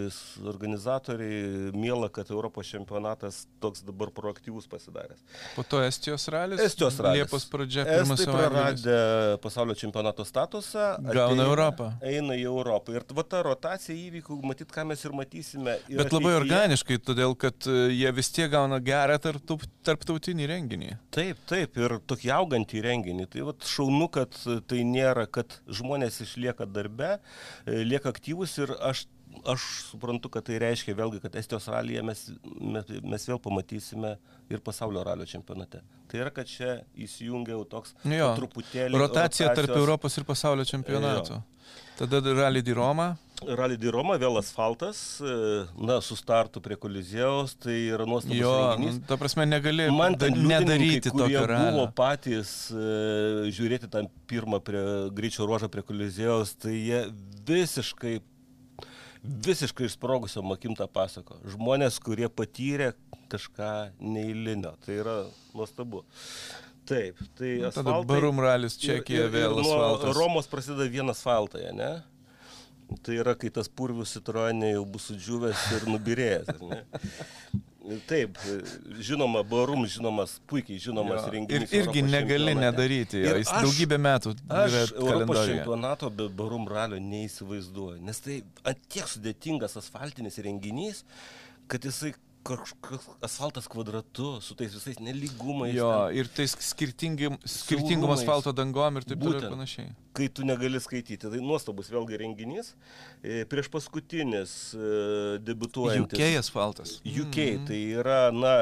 [0.70, 5.20] organizatoriai, mėla, kad Europos čempionatas toks dabar proaktyvus pasidaręs.
[5.56, 6.60] Po to Estijos ralis.
[6.62, 7.22] Estijos ralis.
[7.24, 8.98] Liepos pradžia, Estai praradę
[9.42, 10.96] pasaulio čempionato statusą.
[11.10, 11.90] Gauna Europą.
[12.02, 12.94] Eina į Europą.
[12.96, 15.78] Ir va ta rotacija įvykių, matyt, ką mes ir matysime.
[15.88, 16.42] ir Bet labai ateityje.
[16.44, 20.92] organiškai, todėl kad e, jie vis tiek gauna gerą tarptau- tarptautinį renginį.
[21.10, 23.26] Taip, taip, ir tokį augantį renginį.
[23.32, 24.30] Tai vat šaunu, kad
[24.68, 27.16] tai nėra, kad žmonės išlieka darbe,
[27.64, 29.06] e, lieka aktyvus ir aš,
[29.44, 32.22] aš suprantu, kad tai reiškia vėlgi, kad Estijos ralyje mes,
[32.60, 34.14] mes, mes vėl pamatysime
[34.50, 35.82] ir pasaulio ralio čempionate.
[36.08, 38.96] Tai yra, kad čia įsijungia jau toks Jo, po truputėlį.
[38.98, 41.42] Rotacija tarp rotacijos- Europos ir pasaulio čempionato.
[41.98, 43.16] Tada rally di Roma.
[43.42, 45.18] Rally di Roma, vėl asfaltas,
[45.76, 48.94] na, su startu prie kolizėjaus, tai yra nuostabus Jo, renginys.
[49.00, 54.60] nu, ta prasme negali Man ten nedaryti nedaryti, kurie buvo patys e, žiūrėti tam pirmą
[54.64, 54.80] prie,
[55.12, 57.02] greičio ruožą prie kolizėjaus, tai jie
[57.48, 58.20] visiškai,
[59.26, 61.38] visiškai išsprogusio makim tą pasako.
[61.52, 62.92] Žmonės, kurie patyrė
[63.32, 64.74] kažką neįlinio.
[64.84, 65.16] Tai yra
[65.54, 66.04] nuostabu.
[66.86, 70.16] Taip, tai Tada asfaltai- Barum ralis Čekija ir- ir vėl nuo asfaltas.
[70.16, 72.02] Romos prasideda vienas asfaltai, ne?
[73.02, 76.46] Tai yra, kai tas purvius citroenė jau bus sudžiūvęs ir nubirėjęs.
[78.06, 78.38] Taip,
[78.98, 81.70] žinoma, Barum žinomas, puikiai žinomas Jo, Ir renginys.
[81.70, 82.64] irgi Europos negali čempionate.
[82.64, 83.16] nedaryti.
[83.22, 88.42] jo, Ir Jis aš- daugybę metų Aš Europos čempionato be Barum ralio neįsivaizduoju, nes tai
[88.88, 91.04] tiek sudėtingas asfaltinis renginys,
[91.68, 92.14] kad jisai
[92.46, 95.74] kažkoks asfaltas kvadratu su tais visais neligumais.
[95.74, 96.20] Jo, ten.
[96.20, 99.90] ir tai skirtingim, skirtingom asfalto dangom ir taip toliau ir panašiai.
[100.16, 101.28] kai tu negali skaityti.
[101.32, 102.72] Tai nuostabus vėlgi renginys.
[103.20, 104.90] E, Prieš paskutinis e,
[105.44, 106.18] debituojantis.
[106.18, 106.96] UK asfaltas.
[107.04, 108.54] UK tai yra, na,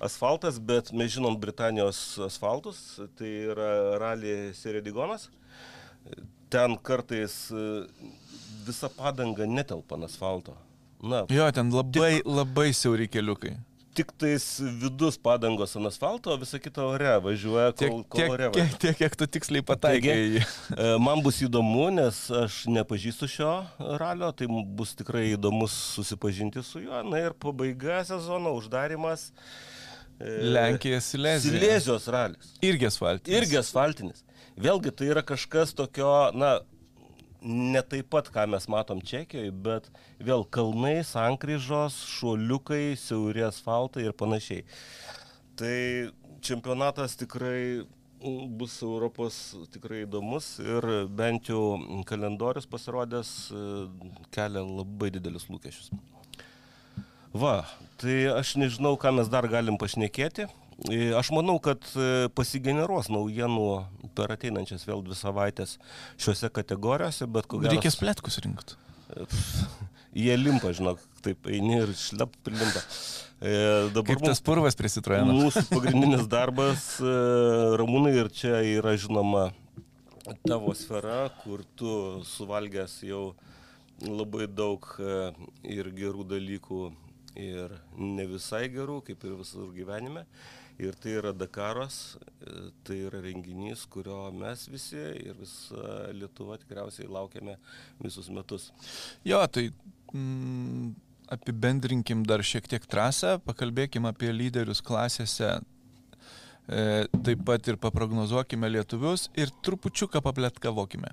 [0.00, 2.80] asfaltas, bet mes žinom Britanijos asfaltus,
[3.18, 5.28] tai yra rally Seredigonas.
[6.50, 7.68] Ten kartais e,
[8.66, 10.56] visa padanga netelpa ant asfalto.
[11.02, 13.56] Na, Jo, ten labai, labai siauri keliukai.
[13.94, 14.44] tik tais
[14.80, 18.54] vidus padangos ant asfalto, o visa kita ore važiuoja, Tiek, kol, kol tiek, ore tiek,
[18.54, 18.78] važiuoja.
[18.84, 20.14] tiek, kiek tu tiksliai pataikai.
[20.78, 23.50] E, Man bus įdomu, nes aš nepažįstu šio
[24.00, 27.02] ralio, tai bus tikrai įdomus susipažinti su juo.
[27.10, 29.32] Na ir pabaiga sezono, uždarimas.
[30.20, 31.52] e, Lenkija, Silezija.
[31.58, 32.54] Silezijos ralis.
[32.62, 33.28] Irgi asfaltas.
[33.34, 34.22] Irgi asfaltinis.
[34.60, 36.60] Vėlgi tai yra kažkas tokio, na,
[37.42, 39.88] ne taip pat, ką mes matom Čekijoje, bet
[40.20, 44.66] vėl kalnai, sankryžos, šuoliukai, siauri asfaltai ir panašiai.
[45.60, 45.76] Tai
[46.44, 49.40] čempionatas tikrai mm, bus Europos
[49.72, 53.66] tikrai įdomus ir bent jau kalendorius pasirodęs e,
[54.34, 55.92] kelia labai didelius lūkesčius.
[57.30, 57.60] Va,
[58.00, 60.48] tai aš nežinau, ką mes dar galim pašnekėti.
[60.88, 63.66] E, Aš manau, kad e, pasigeneruos naujienų
[64.16, 65.76] per ateinančias vėl dvi savaitės
[66.16, 67.74] šiuose kategorijose, bet ko gero...
[67.74, 68.78] Reikės plėtkus rinkti.
[70.16, 72.82] Jie limpa, žinok, taip eini ir šlep prilimpa.
[73.40, 73.52] E,
[73.94, 75.36] dabar Kaip tas purvas prie Citroeno.
[75.36, 77.12] Mūsų pagrindinis darbas, e,
[77.80, 79.50] Ramūnai, ir čia yra žinoma
[80.46, 81.92] tavo sfera, kur tu
[82.28, 83.30] suvalgęs jau
[84.04, 85.14] labai daug e,
[85.76, 86.82] ir gerų dalykų,
[87.40, 90.26] ir ne visai gerų, kaip ir visur gyvenime.
[90.80, 92.16] Ir tai yra Dakaras,
[92.86, 97.58] tai yra renginys, kurio mes visi ir visa Lietuva tikriausiai laukiame
[98.00, 98.70] visus metus.
[99.26, 99.66] Jo, tai
[100.14, 100.94] mm,
[101.36, 106.86] apibendrinkim dar šiek tiek trasą, pakalbėkim apie lyderius klasėse, e,
[107.28, 111.12] taip pat ir paprognozuokime lietuvius ir trupučiuką papletkavokime.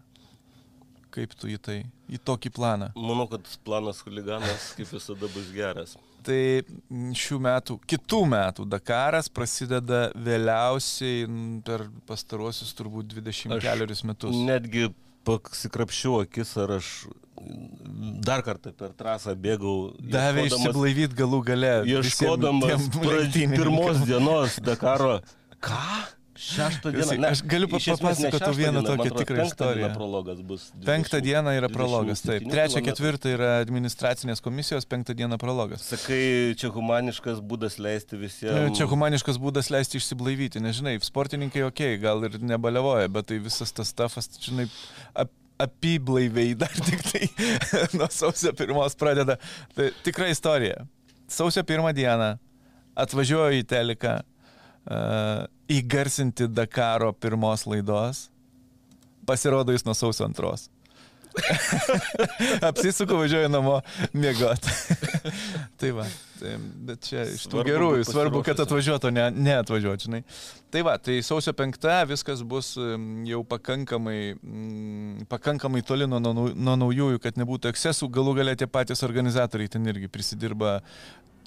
[1.18, 1.80] Kaip tu į tai,
[2.14, 2.92] į tokį planą?
[2.94, 5.96] Manau, kad planas huliganas kaip visada bus geras.
[6.28, 6.42] Tai
[7.18, 11.24] šių metų, kitų metų Dakaras prasideda vėliausiai
[11.66, 14.36] per pastaruosius turbūt 20 Aš keliarius metus.
[14.46, 14.92] Netgi
[15.26, 16.92] pasikrapščiau akis, ar aš
[18.28, 19.96] dar kartą per trasą bėgau.
[19.98, 21.74] Davė išsiblaivyti galų gale.
[21.96, 22.92] Ieškodamas
[23.56, 25.18] pirmos dienos Dakaro.
[25.64, 25.82] Ką?
[26.38, 27.08] Šeštą dieną.
[27.08, 29.90] Klausyk, aš galiu iš esmės ne papasakot tau vieną tokią tikrą istoriją.
[29.96, 30.68] prologas bus.
[30.76, 32.46] 20 Penktą dieną yra prologas, taip.
[32.46, 35.88] 27 Trečią, ketvirtą yra administracinės komisijos, penktą dieną prologas.
[35.90, 38.78] Sakai, čia humaniškas būdas leisti visiems.
[38.78, 43.90] Čia humaniškas būdas leisti išsiblaivyti, nežinai, sportininkai ok, gal ir nebalevoja, bet tai visas tas
[43.90, 44.70] stafas, žinai,
[45.18, 47.28] ap, apiblaiviai dar tik tai
[47.98, 49.40] nuo sausio pirmos pradeda.
[49.76, 50.86] Tai tikra istorija.
[51.28, 52.36] Sausio pirmą dieną
[52.98, 58.28] atvažiuoju į Teliką uh, įgarsinti Dakaro pirmos laidos,
[59.28, 60.70] pasirodo jis nuo sausio antros.
[62.70, 63.82] Apsisuku, važiuoju namo
[64.14, 64.72] miegoti.
[65.80, 66.08] tai va,
[66.40, 66.56] tai,
[66.88, 70.24] bet čia iš tų gerųjų, svarbu, kad atvažiuotų, ne, neatvažiuotų, žinai.
[70.74, 72.74] Tai va, tai sausio penktą viskas bus
[73.30, 78.70] jau pakankamai, mm, pakankamai toli nuo, nuo, nuo naujųjų, kad nebūtų ekscesų, galų galia tie
[78.72, 80.80] patys organizatoriai ten irgi prisidirba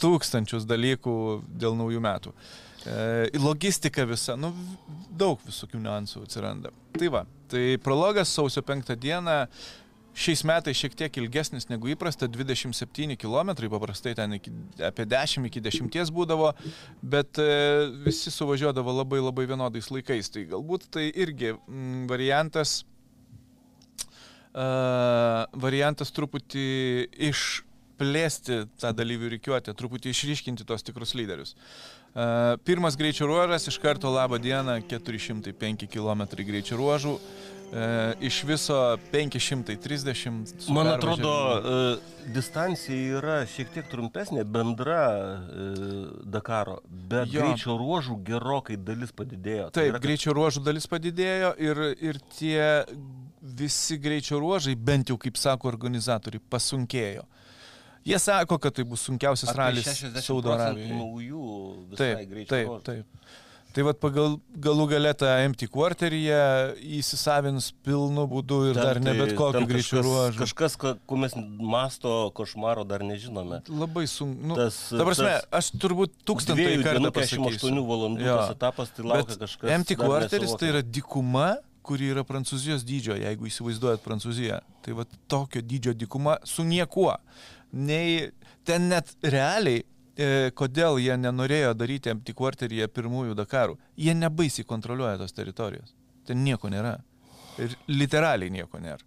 [0.00, 1.16] tūkstančius dalykų
[1.61, 2.37] dėl naujų metų.
[2.37, 2.69] E,
[3.37, 4.55] logistika visa, nu,
[5.12, 6.73] daug visokių niuansų atsiranda.
[6.97, 9.45] Tai va, tai prologas sausio penktą dieną.
[10.21, 14.51] Šiais metais šiek tiek ilgesnis negu įprasta, 27 km, paprastai ten iki,
[14.83, 16.51] apie 10 iki 10 būdavo,
[17.01, 17.47] bet e,
[18.03, 20.33] visi suvažiuodavo labai labai vienodais laikais.
[20.35, 22.81] Tai galbūt tai irgi mm, variantas,
[24.51, 26.66] uh, variantas truputį
[27.31, 31.55] išplėsti tą dalyvių reikiuotę, truputį išryškinti tos tikrus lyderius.
[31.55, 31.99] Uh,
[32.64, 37.14] pirmas greičio ruožas iš karto labą dieną 405 km greičio ruožų.
[37.70, 37.79] Uh,
[38.20, 40.46] iš viso 530.
[40.59, 41.31] su Man atrodo,
[41.94, 45.68] e, distancija yra šiek tiek trumpesnė bendra e,
[46.27, 47.44] Dakaro, bet Jo.
[47.44, 49.68] greičio ruožų gerokai dalis padidėjo.
[49.70, 52.85] Tai Taip, yra, kad- greičio ruožų dalis padidėjo ir, ir tie
[53.40, 57.23] visi greičio ruožai, bent jau kaip sako organizatoriai, pasunkėjo.
[58.06, 60.94] Jie sako, kad tai bus sunkiausias apie ralis 60 Saudo Arabijoje.
[60.96, 61.46] Naujų
[61.92, 63.06] visai Taip, greičio taip, taip.
[63.70, 66.38] Tai vad pagal galų galę tą MT quarteryje
[66.98, 70.40] įsisavins pilnu būdu ir Ten dar ne tai- bet kokiu greičiu ruožu.
[70.42, 73.60] Kažkas, ko- mes masto košmaro dar nežinome.
[73.68, 74.42] Labai sunku.
[74.42, 78.36] Nu, Tas- ta prasme, tas aš turbūt tūkstantį kartų dienų 48 valandų Jo.
[78.38, 79.70] tas etapas, tai laukia Bet kažkas.
[79.78, 84.60] MT dar quarteris tai yra dykuma, kuri yra Prancūzijos dydžio, jeigu įsivaizduojat Prancūziją.
[84.82, 87.16] Tai va tokio dydžio dykuma su niekuo.
[87.72, 88.30] Nei
[88.66, 89.85] ten net realiai,
[90.16, 93.78] e, kodėl jie nenorėjo daryti MT quarteryje pirmųjų Dakarų.
[93.96, 95.94] Jie nebaisiai kontroliuoja tos teritorijos.
[96.26, 96.98] Ten nieko nėra.
[97.61, 99.02] Ir literaliai nieko nėra.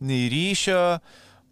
[0.00, 1.00] Nei ryšio,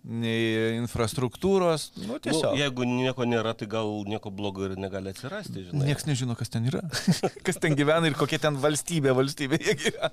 [0.08, 1.90] nei infrastruktūros.
[2.00, 2.54] Nu, Nu, tiesiog.
[2.56, 5.90] jeigu nieko nėra, tai gal nieko blogo ir negali atsirasti, žinai.
[5.90, 6.80] Niekas nežino, kas ten yra,
[7.46, 10.08] kas ten gyvena ir kokia ten valstybė, valstybė jie gyvena.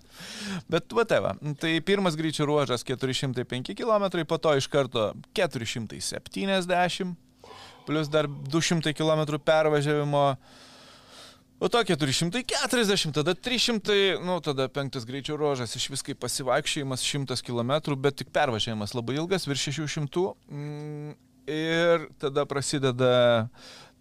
[0.70, 1.32] Bet va teva,
[1.64, 7.16] tai pirmas greičio ruožas 405 km, po to iš karto 470,
[7.86, 10.36] plus dar 200 km pervažiavimo,
[11.60, 17.96] o to 440, tada 300, nu tada penktas greičio ruožas, iš viskai pasivaikščiojimas 100 km,
[17.98, 20.26] bet tik pervažiavimas labai ilgas, virš 600.
[20.52, 21.16] Mm,
[21.48, 23.48] ir tada prasideda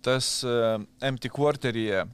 [0.04, 2.04] tas uh, MT quarteryje.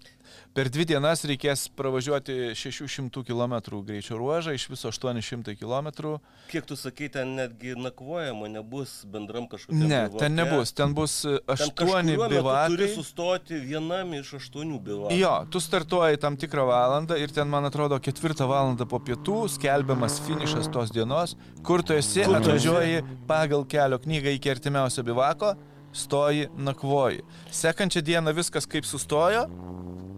[0.51, 3.53] Per dvi dienas reikės pravažiuoti 600 km
[3.87, 6.17] greičio ruožą, iš viso 800 km.
[6.51, 10.19] Kiek tu sakai, ten netgi nakvojama nebus bendram kažkokiam Ne, bivake.
[10.19, 12.35] ten nebus, ten bus e, Ten aštuoni kažkuriuo metu Turi
[12.83, 12.91] bivakai.
[12.97, 15.21] sustoti vienam iš aštuonių bivakų.
[15.23, 20.19] Jo, tu startuoji tam tikrą valandą ir ten, man atrodo, ketvirtą valandą po pietų skelbiamas
[20.27, 22.27] finišas tos dienos, Kur tu esi?
[22.27, 25.55] atvažiuoji pagal kelio knygą iki artimiausio bivako
[25.93, 27.21] stoji, nakvoji.
[27.51, 29.47] Sekančią dieną viskas kaip sustojo,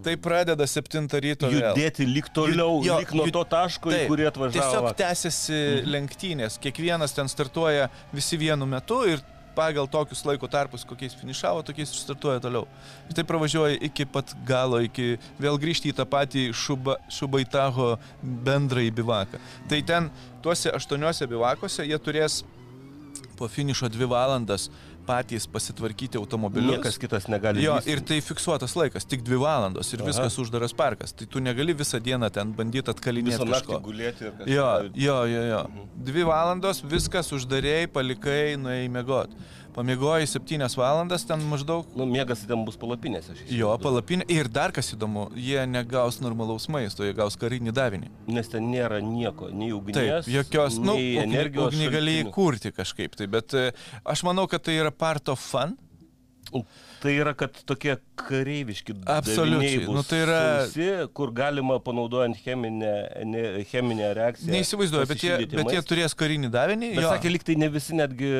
[0.03, 1.47] tai pradeda 7 ryto.
[1.49, 1.73] vėl.
[1.73, 4.71] Judėti lyg toliau, Jo, lyg nuo jud- to taško, į Taip, kurį atvažiavo.
[4.71, 6.59] Tiesiog tęsiasi lenktynės.
[6.59, 9.21] Kiekvienas ten startuoja visi vienu metu ir
[9.55, 12.67] pagal tokius laiko tarpus, kokiais finišavo, tokiais ir startuoja toliau.
[13.07, 18.91] Ir tai pravažiuoja iki pat galo, iki vėl grįžti į tą patį šuba, Šubaitaho bendrąjį
[18.97, 19.39] bivaką.
[19.69, 20.09] Tai ten
[20.41, 22.43] tuose aštuoniuose bivakose jie turės
[23.37, 24.69] po finišo dvi valandas
[25.05, 26.77] patys pasitvarkyti automobilius.
[26.77, 27.63] Niekas kitas negali.
[27.63, 30.09] Jo, ir tai fiksuotas laikas, tik dvi valandos ir Aha.
[30.11, 31.13] viskas uždaras parkas.
[31.17, 34.51] Tai tu negali visą dieną ten bandyti atkalinėti visą naktį gulėti ir kažką.
[34.53, 34.69] Jo,
[35.05, 35.65] jo, jo, jo.
[35.69, 35.89] Mhm.
[36.09, 39.35] Dvi valandos, viskas uždarėjai, palikai, nuėjai miegot.
[39.73, 43.33] Pamiegoji septynias valandas, ten maždaug Nu, miegas ten bus palapinėse.
[43.33, 44.27] aš jo palapinė.
[44.29, 48.11] Ir dar kas įdomu, jie negaus normalaus maisto, jie gaus karinį davinį.
[48.27, 51.73] Nes ten nėra nieko, nei ugnies, Taip, jokios, nu, energijos.
[51.73, 53.71] ugnį gali įkurti kažkaip tai, bet e,
[54.05, 55.73] aš manau, kad tai yra part of fun.
[57.03, 59.83] Tai yra, kad tokie kareiviški Absoliučiai.
[59.91, 60.85] Nu, tai yra- sausi,
[61.17, 64.53] kur galima panaudojant cheminę, ene- cheminę reakciją.
[64.55, 66.93] Neįsivaizduoju, bet jie, bet jie turės karinį davinį.
[66.95, 67.11] Bet jo.
[67.11, 68.31] sakė, lyg tai ne visi netgi,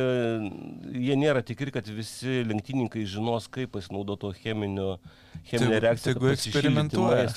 [1.09, 4.89] jie nėra tikri, kad visi lenktynininkai žinos, kaip pasinaudoti to cheminio,
[5.51, 6.13] cheminę Tegu- reakciją.
[6.15, 7.27] tegu eksperimentuoja.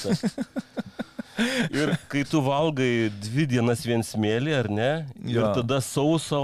[1.76, 4.90] Ir kai tu valgai dvi dienas vien smėlį, ar ne?
[5.26, 5.42] Jo.
[5.42, 6.38] Ir tada sauso,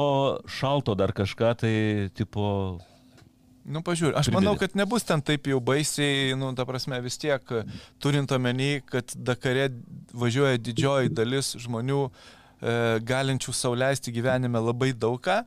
[0.59, 1.77] šalto dar kažką, tai
[2.19, 2.45] tipo...
[3.65, 7.41] Nu, pažiūrėjau, aš manau, kad nebus ten taip jau baisiai, nu, ta prasme, vis tiek,
[8.03, 9.69] turint omeny, kad Dakare
[10.19, 12.75] važiuoja didžioji dalis žmonių e,
[13.07, 15.45] galinčių sauliaisti gyvenime labai daugą,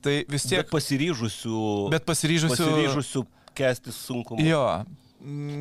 [0.00, 1.60] tai vis Tiek tiek, pasiryžusių,
[1.92, 2.56] bet pasiryžusių.
[2.56, 3.24] pasiryžusių
[3.60, 4.46] kesti sunkumus.
[4.48, 4.64] Jo.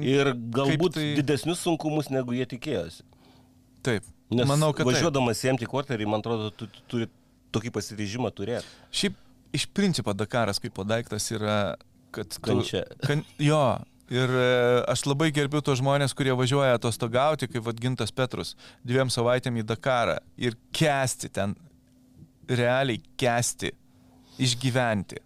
[0.08, 3.04] Ir galbūt tai- didesnius sunkumus, negu jie tikėjosi.
[3.84, 4.08] Taip.
[4.32, 7.08] Nes Manau, kad važiuodamas į MT kvarterį, man atrodo, tu tu turi
[7.52, 8.63] tokį pasiryžimą turėti.
[8.93, 9.15] Šiaip
[9.56, 11.76] iš principo Dakaras kaip po daiktas yra,
[12.16, 12.38] kad...
[12.44, 12.84] Kančia.
[13.06, 13.64] Kan, jo.
[14.10, 19.60] Ir e, aš labai gerbiu tos žmonės, kurie važiuoja atostogauti, kaip Vadgintas Petrus, dviem savaitėm
[19.62, 21.54] į Dakarą ir kesti ten,
[22.50, 23.70] realiai kesti,
[24.42, 25.22] išgyventi.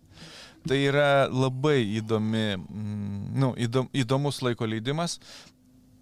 [0.68, 5.18] Tai yra labai įdomi, mm, nu, įdom, įdomus laiko leidimas.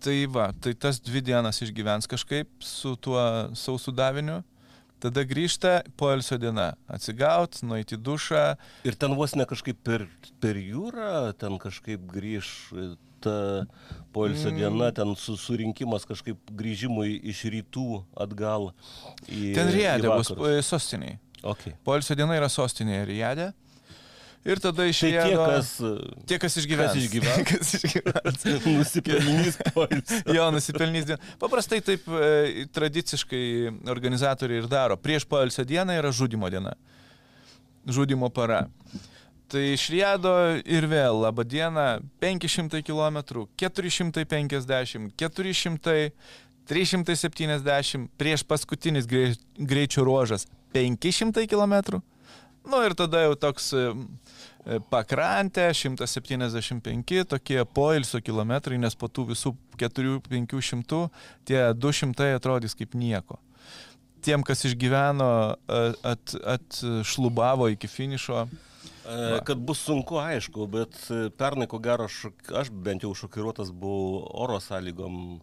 [0.01, 3.21] Tai va, tai tas dvi dienas išgyvens kažkaip su tuo
[3.57, 4.39] sausų daviniu.
[5.01, 6.71] Tada grįžta poilsio diena.
[6.91, 8.43] Atsigaut, nueiti dušą.
[8.85, 10.05] Ir ten vos ne kažkaip per,
[10.43, 12.85] per jūrą, ten kažkaip grįž e,
[13.21, 13.65] ta
[14.13, 14.57] poilsio Mm.
[14.59, 18.71] diena, ten su, surinkimas kažkaip grįžimui iš rytų atgal
[19.29, 19.53] į...
[19.57, 21.17] Ten Riedė bus e, sostiniai.
[21.41, 21.73] Okay.
[21.85, 23.51] Poilsio diena yra sostinėje Riedė.
[24.41, 25.67] Ir tada iš Tai tie, kas,
[26.25, 26.95] Tie, kas išgyvens.
[26.95, 27.43] kas išgyvens.
[27.51, 28.45] kas išgyvens.
[28.79, 30.33] nusipelnys poilsio.
[30.37, 31.19] jo, nusipelnys dieną.
[31.43, 33.43] Paprastai taip e, tradiciškai
[33.93, 34.97] organizatoriai ir daro.
[34.97, 36.73] Prieš poilsio dieną yra žudimo diena.
[37.85, 38.63] Žudimo para.
[39.51, 40.31] Tai iš Riedo
[40.63, 43.19] ir vėl, laba diena, 500 km,
[43.59, 45.97] 450, 400,
[46.71, 51.99] 370, prieš paskutinis grei- greičio ruožas 500 km.
[52.65, 53.85] Nu ir tada jau toks e,
[54.93, 61.07] pakrantė, 175, tokie poilsio kilometrai, nes po tų visų 4-500
[61.49, 63.39] tie 200 atrodys kaip nieko.
[64.21, 68.43] Tiem, kas išgyveno, a- at, atšlubavo iki finišo.
[69.09, 74.21] E, Kad bus sunku, aišku, bet e, pernai, ko gero, aš bent jau šokiruotas buvau
[74.45, 75.39] oro sąlygom,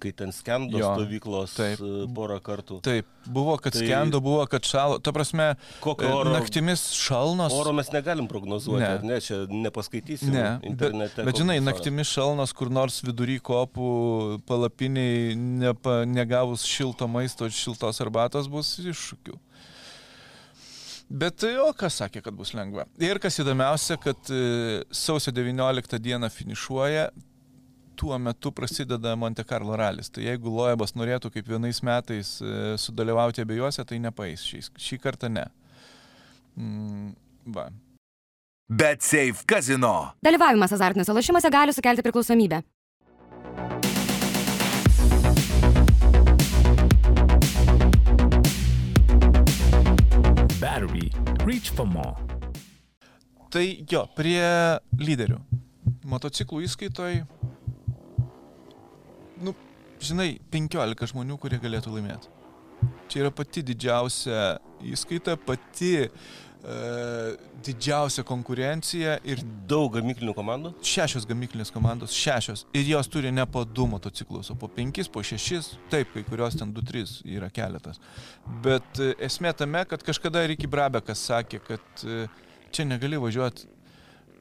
[0.00, 1.80] kai ten skendo Jo, stovyklos taip.
[1.82, 2.78] e, porą kartų.
[2.86, 3.88] Taip, buvo, kad Tai- tai...
[3.88, 4.98] skendo, buvo, kad šalo.
[5.02, 7.52] Ta prasme, e, oro- naktimis šalnos.
[7.52, 8.98] Oro mes negalim prognozuoti, Ne.
[9.14, 11.24] ne, čia nepaskaitysim Ne, bet, internete.
[11.24, 18.00] bet koks žinai, naktimis šalnos kur nors vidury kopų palapiniai nepa, negavus šilto maisto, šiltos
[18.00, 19.38] arbatos bus iššūkių.
[21.10, 22.84] Bet o kas sakė, kad bus lengva.
[23.00, 27.06] Ir kas įdomiausia, kad e, sausio 19 dieną finišuoja,
[27.98, 30.10] tuo metu prasideda Monte Carlo ralis.
[30.14, 34.44] Tai jeigu Loebas norėtų kaip vienais metais e, sudalyvauti abiejose, tai nepaeis.
[34.46, 35.48] Šį, šį kartą ne.
[36.54, 37.12] Mm,
[37.54, 37.68] va.
[38.68, 40.12] Bet Safe Casino.
[40.22, 42.62] Dalyvavimas azartiniuose lošimuose gali sukelti priklausomybę.
[50.60, 51.10] Battery.
[51.46, 52.14] Reach for more.
[53.48, 54.44] Tai jo, prie
[55.00, 55.38] lyderių.
[56.08, 57.22] Motociklų įskaitoj,
[59.42, 59.54] nu,
[60.02, 62.34] žinai, 15 žmonių, kurie galėtų laimėti.
[63.10, 66.10] Čia yra pati didžiausia įskaita, pati e,
[67.66, 70.72] didžiausia konkurencija ir Daug gamyklinių komandų.
[70.86, 72.66] šešios gamyklinės komandos, šešios.
[72.78, 75.72] Ir jos turi ne po du motociklus, o po penkis, po šešis.
[75.90, 77.98] Taip, kai kurios ten du, trys yra keletas.
[78.62, 82.28] Bet e, esmė tame, kad kažkada Ricky Brabekas sakė, kad e,
[82.70, 83.77] čia negali važiuoti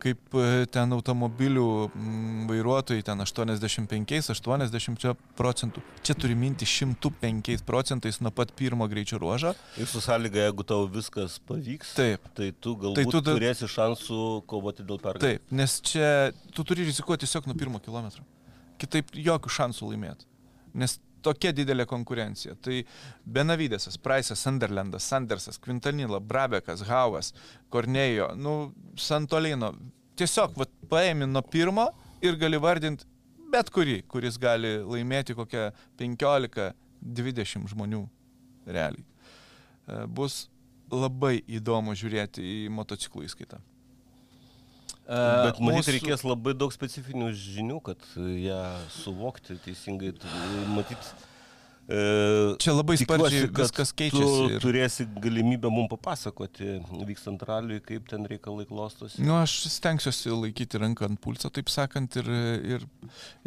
[0.01, 5.81] kaip e, ten automobilių mm, vairuotojai ten 85-80 procentų.
[6.05, 9.53] Čia turi minti 105 procentais nuo pat pirmo greičio ruožo.
[9.81, 12.29] Ir su sąlyga, jeigu tau viskas pavyks, Taip.
[12.37, 15.25] tai tu galbūt Tai tai tu tu da- turėsi šansų kovoti dėl pergalės.
[15.25, 18.23] Taip, nes čia tu turi rizikuoti tiesiog nuo pirmo kilometro.
[18.77, 20.25] Kitaip jokių šansų laimėti.
[20.77, 22.55] Nes tokia didelė konkurencija.
[22.61, 22.79] Tai
[23.25, 27.33] Benavydėsas, Praisas, Sunderlandas, Sandersas, Quintanilo, Brabekas, Havas,
[27.73, 28.57] Kornejo, nu,
[28.99, 29.73] Santolino.
[30.17, 31.89] Tiesiog vat, paėmi nuo pirmo
[32.25, 33.05] ir gali vardinti
[33.51, 38.03] bet kurį, kuris gali laimėti kokią 15-20 žmonių
[38.67, 39.03] realiai.
[39.87, 40.45] E, Bus
[40.91, 43.59] labai įdomu žiūrėti į motociklų įskaitą.
[45.07, 45.15] E,
[45.47, 50.11] Bet matyt, mūsų- reikės labai daug specifinių žinių, kad ją suvokti teisingai.
[50.19, 50.27] Tu-
[50.75, 50.97] Matyt,
[51.87, 54.49] e, Čia labai sparčiai viskas Tu keičiasi.
[54.51, 54.59] Ir...
[54.59, 59.21] turėsi galimybę mums papasakoti, vykstant raliui, kaip ten reikalai klostosi.
[59.23, 62.27] Nu, aš stengsiuosi laikyti ranką ant pulso, taip sakant, ir,
[62.75, 62.83] ir,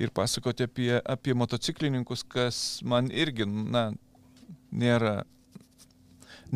[0.00, 3.90] ir pasakoti apie, apie motociklininkus, kas man irgi, na,
[4.72, 5.24] nėra,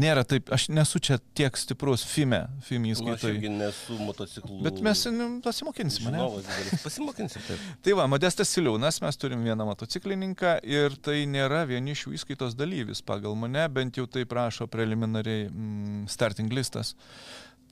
[0.00, 4.58] nėra taip, aš nesu čia tiek stiprus FIME, FIME Nu, aš irgi nesu motociklų.
[4.64, 5.04] Bet mes
[5.44, 6.20] pasimokinsime, ne?
[6.20, 6.82] Žinovas didelis.
[6.84, 7.64] Pasimokinsim taip.
[7.86, 13.02] Tai va, Modestas Siliūnas, mes turim vieną motociklininką ir tai nėra vieni šių įskaitos dalyvis
[13.06, 16.94] pagal mane, bent jau tai prašo preliminariai mm, starting listas.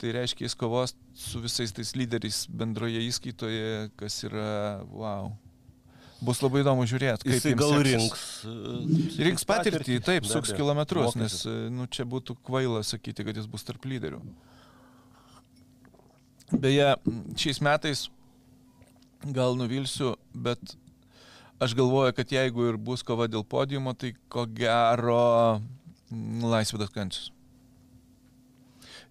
[0.01, 5.31] Tai reiškia, jis kovos su visais tais lyderiais bendroje įskaitoje, kas yra, wow.
[6.23, 7.87] Bus labai įdomu žiūrėti, kaip jiems gal seksis.
[7.89, 8.23] rinks.
[9.19, 13.49] e, Rinks patirtį, taip, suks kilometrus, nes e, nu, čia būtų kvaila sakyti, kad jis
[13.51, 14.21] bus tarp lyderių.
[16.53, 16.93] Beje,
[17.39, 18.05] šiais metais
[19.35, 20.75] gal nuvilsiu, bet
[21.63, 25.21] aš galvoju, kad jeigu ir bus kova dėl podiumo, tai ko gero
[26.11, 27.31] m, Laisvidas Kančius.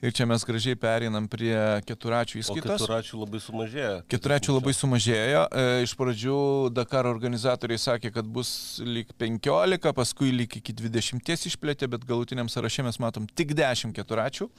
[0.03, 1.55] Ir čia mes gražiai pereinam prie
[1.87, 2.81] keturačių įskaitos.
[2.83, 3.93] keturačių labai sumažėjo.
[4.11, 5.43] Keturačių labai sumažėjo.
[5.47, 6.39] E, Iš pradžių
[6.75, 12.83] Dakar organizatoriai sakė, kad bus lyg 15, paskui lyg iki 20 išplėtė, bet galutiniam sąraše
[12.83, 14.51] mes matom tik 10 keturačių.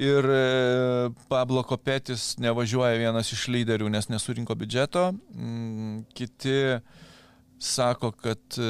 [0.00, 5.10] Ir e, Pablo Kopetis nevažiuoja vienas iš lyderių, nes nesurinko biudžeto.
[5.36, 6.56] Mm, Kiti
[7.62, 8.66] sako, kad e,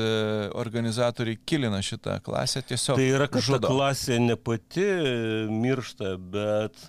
[0.59, 2.97] organizatoriai kilina šitą klasę tiesiog.
[3.01, 3.69] Tai yra, kad ta žudo.
[3.73, 4.89] klasė ne pati
[5.51, 6.89] miršta, bet...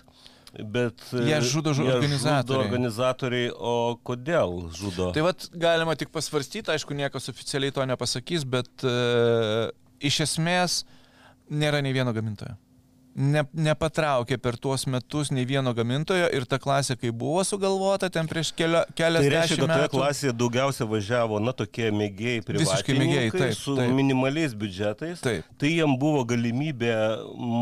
[0.54, 2.44] Bet Ją žudo žu- ją organizatoriai.
[2.46, 3.72] žudo organizatoriai, o
[4.06, 5.08] kodėl žudo?
[5.16, 8.92] Tai vad galima tik pasvarstyti, aišku, niekas oficialiai to nepasakys, bet e,
[9.98, 10.84] iš esmės
[11.50, 12.54] nėra nei vieno gamintojo.
[13.14, 18.26] Ne, nepatraukė per tuos metus nei vieno gamintojo ir ta klasė, kai buvo sugalvota ten
[18.26, 19.98] prieš kelio, Tai reiškia, keliasdešimt kad toje metų.
[20.00, 23.92] klasėje daugiausia važiavo, na, tokie mėgėjai, Visiškai mėgėjai, privatininkai taip, su taip.
[23.94, 25.22] minimaliais biudžetais.
[25.22, 25.46] Taip.
[25.62, 26.96] Tai jiem buvo galimybė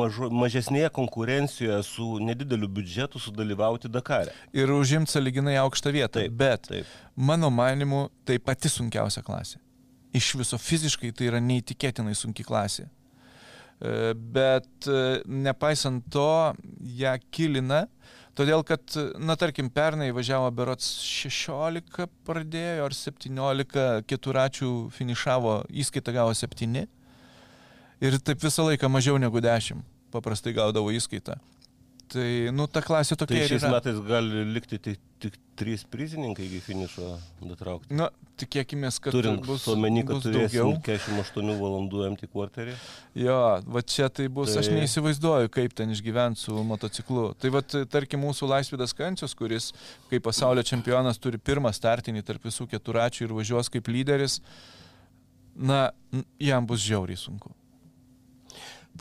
[0.01, 4.33] mažo, mažesnėje konkurencijoje su nedideliu biudžetu sudalyvauti Dakare.
[4.57, 6.23] Ir užimti saliginai aukštą vietą.
[6.25, 6.97] Taip, bet taip.
[7.15, 9.61] mano manimu, tai pati sunkiausia klasė.
[10.17, 12.89] Iš viso fiziškai tai yra neįtikėtinai sunki klasė.
[13.83, 16.55] E, Bet e, nepaisant to,
[16.99, 17.87] ją kilina,
[18.39, 18.85] todėl kad,
[19.19, 26.85] na tarkim, pernai važiavo berots 16 pradėjo ar 17 keturačių finišavo, įskaitą gavo 7
[28.03, 31.39] ir taip visą laiką mažiau negu 10 paprastai gaudavo įskaitą.
[32.13, 33.71] Tai, nu, ta klasė Tai tokia ir šiais yra.
[33.79, 37.07] metais gali likti tik, tik trys prizininkai iki finišo
[37.49, 37.95] datraukti.
[37.97, 38.11] Na,
[38.43, 40.75] tikėkime, kad Turint bus, omeny, kad bus daugiau.
[40.85, 42.75] 48 valandų MT kvarterį.
[43.23, 44.61] Jo, va čia tai bus, tai...
[44.61, 47.31] aš Tai- neįsivaizduoju, kaip ten išgyventi su motociklu.
[47.41, 49.71] Tai va, tarkim, mūsų Laisvidas Kancius, kuris
[50.13, 54.41] kaip pasaulio čempionas turi pirmą startinį tarp visų keturačių ir važiuos kaip lyderis,
[55.57, 55.87] na,
[56.41, 57.55] jam bus žiauriai sunku.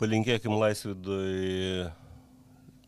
[0.00, 1.90] Palinkėkim laisvidui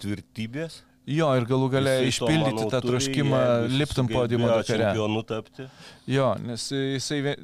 [0.05, 0.82] tvirtybės.
[1.05, 5.66] Jo, ir galų gale Jisai to, išpildyti manau, tą turi, troškimą jis liptam podiumo Dakare.
[6.09, 7.34] Jo, nes jisai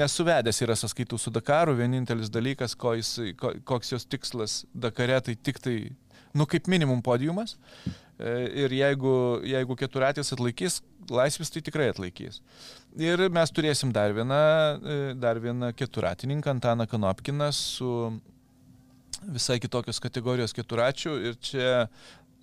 [0.00, 5.36] nesuvedęs yra sąskaitų su Dakaru, vienintelis dalykas, ko jisai, ko, koks jos tikslas Dakare, tai
[5.36, 5.76] tik tai,
[6.32, 7.58] nu kaip minimum podiumas.
[8.16, 8.32] E,
[8.64, 10.80] Ir jeigu, jeigu keturatės atlaikys,
[11.12, 12.40] laisvis tai tikrai atlaikys.
[12.96, 14.42] Ir mes turėsim dar vieną,
[14.78, 17.92] e, dar vieną keturatininką, Antaną Kanopkiną, su
[19.28, 21.14] visai kitokios kategorijos keturačių.
[21.28, 21.72] Ir čia,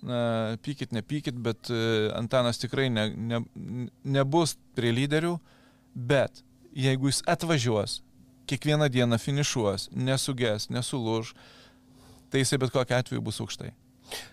[0.06, 0.20] na,
[0.64, 3.42] pykit, nepykit, bet e, Antanas tikrai ne, ne,
[4.04, 5.36] nebus prie lyderių,
[5.94, 6.42] bet
[6.76, 8.00] jeigu jis atvažiuos,
[8.50, 11.34] kiekvieną dieną finišuos, nesuges, nesulūž,
[12.30, 13.72] tai jisai bet kokiu atveju bus aukštai.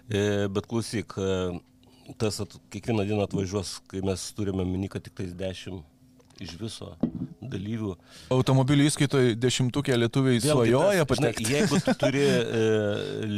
[0.10, 0.22] E,
[0.54, 5.36] bet klausyk, e, tas at, kiekvieną dieną atvažiuos, kai mes turime mini, kad tik tais
[5.38, 5.84] 10
[6.42, 6.94] iš viso
[7.52, 7.94] dalyvių.
[8.36, 11.54] Automobilių įskaitoje dešimtukė lietuviai Vėlgi svajoja tas, žinai, patekti.
[11.54, 12.66] Jeigu tu turi e,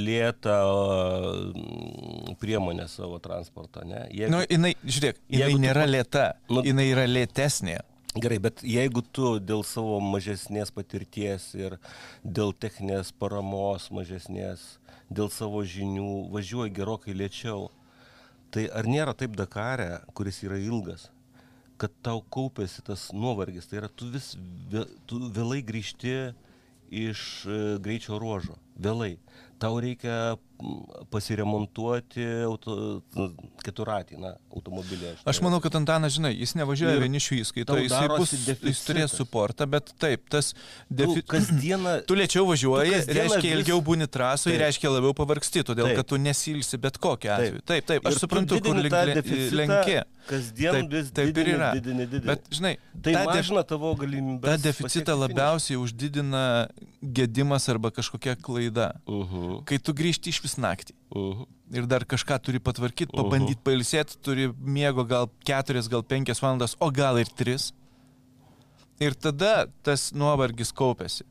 [0.10, 0.58] lėtą
[2.34, 4.06] e, priemonę savo transportą, ne?
[4.12, 7.80] Jeigu, Nu, jinai, žiūrėk, jinai tu nėra pa- lėta, Nu- jinai yra lėtesnė.
[8.20, 11.76] Gerai, bet jeigu tu dėl savo mažesnės patirties ir
[12.26, 14.64] dėl techninės paramos mažesnės,
[15.14, 17.68] dėl savo žinių važiuoji gerokai lėčiau,
[18.50, 21.12] tai ar nėra taip Dakare, kuris yra ilgas,
[21.80, 24.34] kad tau kaupėsi tas nuovargis, tai yra tu vis
[25.10, 26.14] tu vėlai grįžti
[26.90, 29.18] iš e, greičio ruožo, vėlai.
[29.62, 30.38] Tau reikia
[31.12, 32.76] pasiremontuoti auto,
[33.64, 35.14] keturatį, na, automobilį.
[35.30, 38.60] Aš manau, kad Antanas, žinai, jis nevažiuoja Ir vienišių įskaito, tau jisai bus, jis turės
[38.64, 39.16] deficitas.
[39.20, 40.54] suportą, bet taip, tas
[40.90, 41.22] defi...
[41.22, 44.66] Tu kasdieną Tu lėčiau važiuoji, Tu reiškia vis- ilgiau būni trasoje, Taip.
[44.66, 46.02] reiškia labiau pavargsti, todėl Taip.
[46.02, 47.64] kad tu nesilsi bet kokiu atveju.
[47.66, 50.00] Taip, taip, Ir aš tu suprantu, kur didini link tą le- deficitą, lenki.
[50.30, 51.70] Kasdien Taip, vis taip ir didini, yra.
[51.74, 52.28] didini, didini.
[52.30, 54.46] Bet, žinai, tai mažina tavo galimybę.
[54.46, 56.44] tą deficitą labiausiai uždidina
[57.02, 58.92] gedimas arba kažkokia klaida.
[59.08, 60.96] Uh -huh, Kai tu grįžti iš vis naktį.
[61.16, 61.48] uh -huh.
[61.72, 66.92] ir dar kažką turi patvarkyti, pabandyti pailsėti, turi miego gal 4, gal 5 valandas, o
[66.92, 67.74] gal ir 3.
[69.00, 71.24] Ir tada tas nuovargis kaupėsi.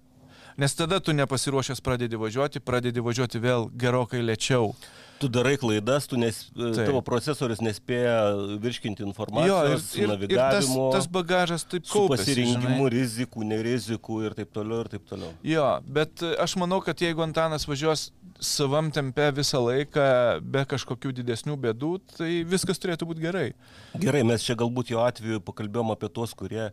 [0.59, 4.73] Nes tada tu nepasiruošęs pradedi važiuoti, pradedi važiuoti vėl gerokai lėčiau.
[5.19, 6.77] Tu darai klaidas, tu nes, Taip.
[6.87, 12.23] tavo procesorius nespėja virškinti Jo, ir, informacijos, ir, ir tas, tas bagažas taip su kaupėsi.
[12.37, 12.93] pasirinkimu žinai.
[12.95, 15.33] rizikų, nerizikų ir taip toliau ir taip toliau.
[15.47, 20.07] Jo, bet e, aš manau, kad jeigu Antanas važiuos savam tempe visą laiką
[20.43, 23.49] be kažkokių didesnių bėdų, tai viskas turėtų būti gerai.
[23.99, 26.71] Gerai, mes čia galbūt jo atveju pakalbėjom apie tuos, kurie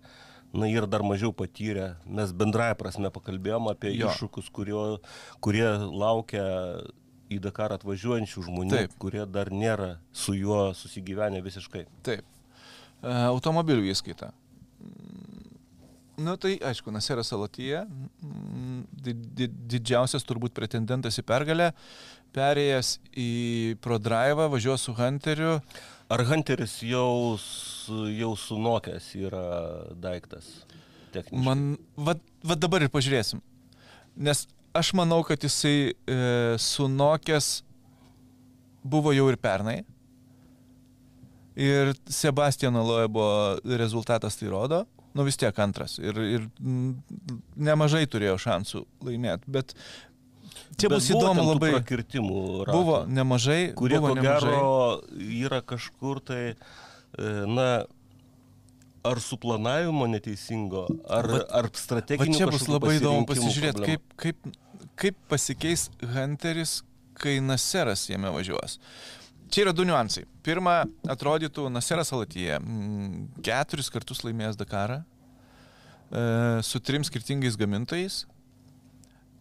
[0.55, 1.95] na, yra dar mažiau patyrę.
[2.07, 4.09] Mes bendrąją prasme pakalbėjom apie Jo.
[4.13, 4.85] iššūkius, kurio,
[5.43, 6.45] kurie laukia
[7.31, 8.95] į Dakarą atvažiuojančių žmonių, Taip.
[9.01, 11.85] kurie dar nėra su juo susigyvenę visiškai.
[12.05, 12.25] Taip.
[13.01, 14.31] E, Automobilių įskaita.
[16.15, 17.81] Na tai aišku, Naseras Salatyje,
[18.23, 21.73] mm, di di didžiausias turbūt pretendentas į pergalę,
[22.35, 23.29] perėjęs į
[23.83, 25.57] ProDrive, važiuos su Hunteriu.
[26.09, 27.37] Ar Hunteris jau,
[28.13, 29.45] jau sunokęs yra
[29.97, 30.51] daiktas?
[31.15, 31.41] Techniškai?
[31.47, 31.63] Man,
[31.97, 32.13] va,
[32.45, 33.41] va dabar ir pažiūrėsim.
[34.15, 34.43] Nes
[34.77, 36.17] aš manau, kad jisai e,
[36.61, 37.49] sunokęs
[38.85, 39.79] buvo jau ir pernai.
[41.55, 43.25] Ir Sebastiano Loebo
[43.65, 44.83] rezultatas tai rodo.
[45.15, 45.95] Nu vis tiek antras.
[46.03, 46.47] Ir, ir
[47.55, 49.49] nemažai turėjo šansų laimėti.
[49.57, 49.73] Bet
[50.77, 51.71] čia bus įdomu labai.
[51.77, 53.73] Prakirtimų ratų, Buvo nemažai.
[53.77, 54.51] kurie buvo ko nemažai.
[54.55, 55.01] gero
[55.49, 56.55] yra kažkur tai,
[57.17, 57.85] e, na,
[59.05, 62.37] ar suplanavimo neteisingo, ar, Vat- ar Va strateginių.
[62.37, 64.37] čia bus labai įdomu pasižiūrėti, kaip, kaip,
[64.97, 66.79] kaip pasikeis Hunteris,
[67.13, 68.79] kai Naseras jame važiuos.
[69.53, 70.25] Čia yra du niuansai.
[70.43, 75.03] Pirma, atrodytų Naseras Alatyje mm, keturis kartus laimėjęs Dakarą
[76.11, 78.25] e, su trim skirtingais gamintojais.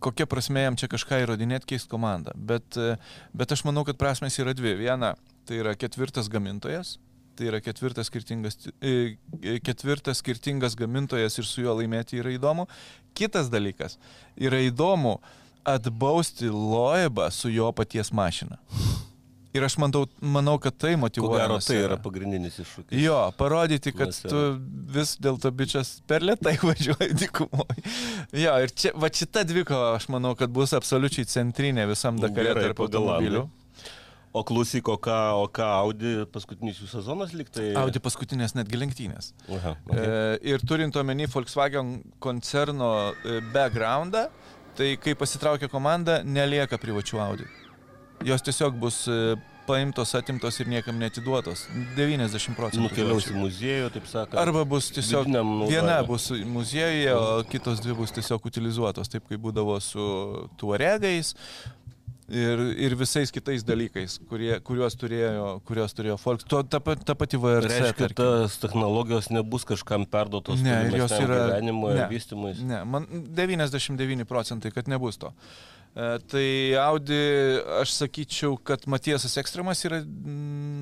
[0.05, 2.35] Kokia prasme jam čia kažką įrodinėti, keisti komandą.
[2.37, 2.99] Bet, e,
[3.33, 4.75] bet aš manau, kad prasmės yra dvi.
[4.83, 5.15] Viena,
[5.49, 6.99] tai yra ketvirtas gamintojas.
[7.35, 12.69] Tai yra ketvirtas skirtingas, e, e, ketvirtas skirtingas gamintojas ir su juo laimėti yra įdomu.
[13.19, 13.97] Kitas dalykas,
[14.39, 15.17] yra įdomu
[15.67, 18.61] atbausti Loebą su jo paties mašina.
[19.55, 21.45] Ir aš manau, manau kad tai Ko motivuoja.
[21.45, 22.97] gero, tai yra pagrindinis iššūkis.
[22.99, 24.31] Jo, parodyti, kad Naserą.
[24.33, 24.41] tu
[24.97, 27.85] vis dėl to bičias per lietai važiuoji dykumoje.
[28.35, 32.65] Jo, ir čia, va šita dvikova, aš manau, kad bus absoliučiai centrinė visam Dakarė Gerai,
[32.67, 33.45] tarp automobilių.
[34.35, 37.69] O klausyk, o ką, o ką Audi paskutinis jų sezonas liktai?
[37.79, 39.31] Audi paskutinės netgi lenktynės.
[39.47, 40.03] Aha, Okay.
[40.03, 42.89] E, ir turint omeny Volkswagen koncerno
[43.23, 44.25] e, backgroundą,
[44.75, 47.47] tai kai pasitraukia komanda, nelieka privačių Audi.
[48.25, 49.35] Jos tiesiog bus e,
[49.67, 51.67] paimtos, atimtos ir niekam netiduotos.
[51.97, 52.85] 90 procentų.
[52.87, 54.39] Nukeliaus į muziejų, taip sakant.
[54.41, 55.29] Arba bus tiesiog
[55.69, 60.05] viena bus muziejuje, o kitos dvi bus tiesiog utilizuotos, taip kaip būdavo su
[60.61, 61.35] tuaregais
[62.29, 66.47] ir, ir visais kitais dalykais, kurie, kuriuos turėjo, kuriuos turėjo Volks.
[66.49, 67.69] Tuo, ta, ta pati VRC.
[67.69, 68.21] Reiškia, tarkim.
[68.23, 72.01] tas technologijos nebus kažkam perduotos Ne, jos yra- gyvenimui ne.
[72.01, 72.55] ir vystymui.
[72.65, 75.33] Ne, man 99 procentai, kad nebus to.
[75.33, 76.47] E, Tai
[76.83, 77.17] Audi,
[77.79, 80.01] aš sakyčiau, kad Matiesas Ekstremas yra,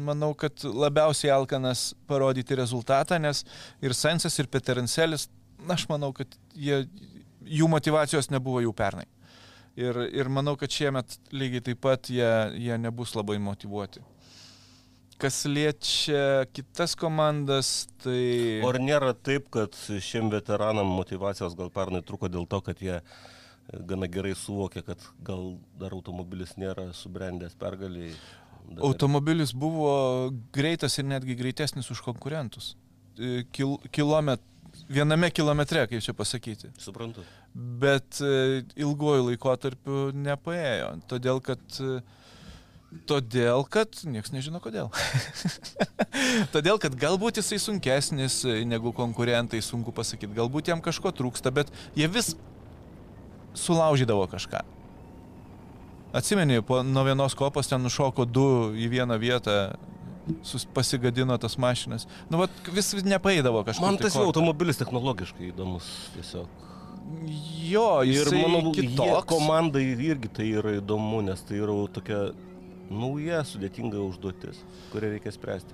[0.08, 3.42] manau, kad labiausiai alkanas parodyti rezultatą, nes
[3.84, 5.26] ir Sensas, ir Peterencelis,
[5.60, 6.86] na, aš manau, kad jie,
[7.44, 9.04] jų motivacijos nebuvo jau pernai.
[9.76, 14.00] Ir, ir manau, kad šiemet lygiai taip pat jie, jie nebus labai motivuoti.
[15.20, 18.64] Kas liečia kitas komandas, tai...
[18.64, 22.96] Ar nėra taip, kad šiem veteranam motivacijos gal pernai truko dėl to, kad jie
[23.88, 28.12] gana gerai suvokė, kad gal dar automobilis nėra subrendęs pergaliai?
[28.68, 32.74] Dar- Automobilis buvo greitas ir netgi greitesnis už konkurentus.
[33.18, 34.40] E, Kil, kilomet,
[34.88, 36.70] viename kilometre, kaip čia pasakyti.
[36.80, 37.24] Suprantu.
[37.52, 40.92] Bet e, ilguoju laikotarpiu nepaėjo.
[41.10, 42.00] Todėl, kad e,
[43.08, 44.90] Todėl, kad niekas nežino kodėl.
[46.54, 50.36] Todėl, kad galbūt jisai sunkesnis negu konkurentai, sunku pasakyti.
[50.36, 52.34] Galbūt jam kažko trūksta, bet jie vis
[53.55, 54.61] sulaužydavo kažką.
[56.12, 58.44] Atsimeni, po, nuo vienos kopos ten nušoko du
[58.76, 59.55] į vieną vietą,
[60.44, 62.05] sus, pasigadino tas mašinas.
[62.30, 63.80] Nu, vat, vis nepaėdavo kažkas.
[63.84, 66.46] Man tas jau automobilis technologiškai įdomus tiesiog.
[67.66, 69.09] Jo, Ir manau, kitoks.
[69.09, 72.20] jie- komandai irgi tai yra įdomu, nes tai yra tokia
[72.92, 74.61] nauja, sudėtinga užduotis,
[74.92, 75.72] kurią reikia spręsti.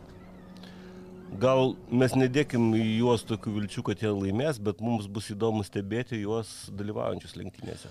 [1.36, 6.22] Gal mes nedėkim į juos tokių vilčių, kad jie laimės, bet mums bus įdomu stebėti
[6.22, 7.90] juos dalyvaujančius lenktynėse.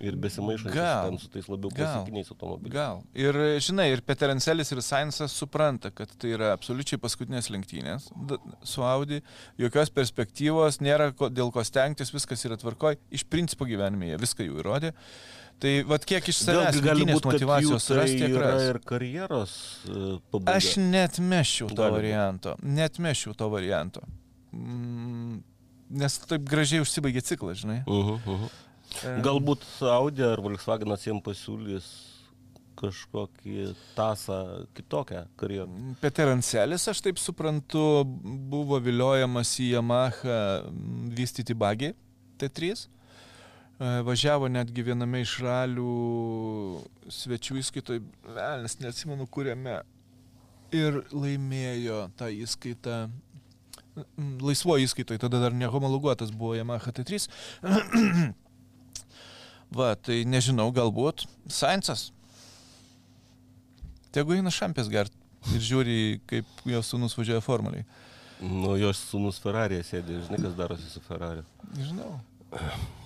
[0.00, 2.72] Ir ten su tais labiau klasikiniais automobiliais.
[2.72, 3.02] Gal.
[3.12, 8.08] Ir žinai, ir Peterancelis, ir Sainsas supranta, kad tai yra absoliučiai paskutinės lenktynės
[8.64, 9.20] su Audi,
[9.60, 14.48] jokios perspektyvos, nėra ko, dėl ko stengtis, viskas yra tvarkoj, iš principo gyvenime jie viską
[14.48, 14.94] jau įrodė.
[15.60, 19.54] Tai vad kiek iš savęs gali būti, motivacijos tai ras, tiek yra ir karjeros
[19.84, 20.56] e, pabaiga.
[20.56, 22.54] Aš net meščiau to Gali varianto.
[22.64, 24.04] Net meščiau to varianto.
[24.56, 25.42] Mm,
[26.00, 27.82] nes taip gražiai užsibaigė ciklas, žinai.
[27.86, 28.56] Uh -huh, uh -huh.
[29.22, 31.90] Galbūt Audi ar Volkswagenas jiems pasiūlys
[32.80, 35.94] kažkokį tasą kitokią karjerą.
[36.00, 38.04] Peterancelis, aš taip suprantu,
[38.50, 40.40] buvo viliojamas į Yamaha
[41.16, 41.92] vystyti bagį
[42.40, 42.88] T3.
[43.80, 45.92] E, Važiavo netgi viename iš ralių
[47.16, 48.02] svečių įskaitoj,
[48.36, 49.78] velnis, neatsimenu kuriame.
[50.76, 52.98] Ir laimėjo tą įskaitą.
[53.96, 57.24] mm, Laisvo įskaitoj, tada dar nehomologuotas buvo Yamaha T3.
[59.80, 62.10] Va, tai nežinau, galbūt Sainsas.
[64.12, 65.16] Tegu eina šampės gert
[65.54, 67.88] ir žiūri, kaip jo sūnus važiuoja formuliai.
[68.44, 71.46] Nu, jos sūnus Ferrari sėdi, žinai, kas darosi su Ferrari.
[71.78, 72.18] Nežinau.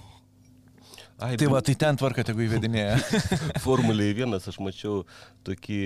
[1.23, 2.97] Ai, Tai va, tai ten tvarka tegu įvedinėja.
[3.65, 5.05] Formuliai vienas, aš mačiau
[5.47, 5.79] tokį,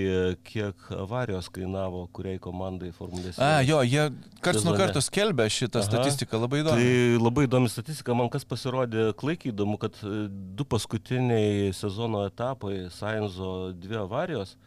[0.47, 3.37] kiek avarijos kainavo, kuriai komandai Formulės.
[3.37, 4.07] A, jo, jie
[4.41, 5.85] karts nuo karto skelbia šitą Aha.
[5.85, 6.81] statistiką, labai įdomu.
[6.81, 10.25] Tai labai įdomi statistika, man kas pasirodė klaikiai įdomu, kad e,
[10.57, 14.57] du paskutiniai sezono etapai, Sainzo dvi avarijos,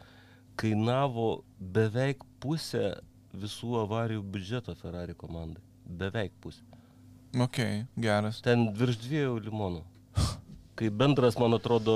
[0.63, 3.01] kainavo beveik pusę
[3.35, 5.65] visų avarijų biudžeto Ferrari komandai.
[5.83, 6.63] Beveik pusę.
[7.41, 7.59] Ok,
[7.99, 8.39] geras.
[8.45, 9.89] Ten virš dviejų limonų.
[10.83, 11.93] Kai bendras, man atrodo,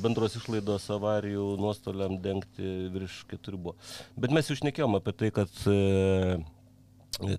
[0.00, 3.74] bendros išlaidos avarijų nuostoliam dengti virš keturių buvo.
[4.16, 6.38] Bet mes jau šnekėjom apie tai, kad, e,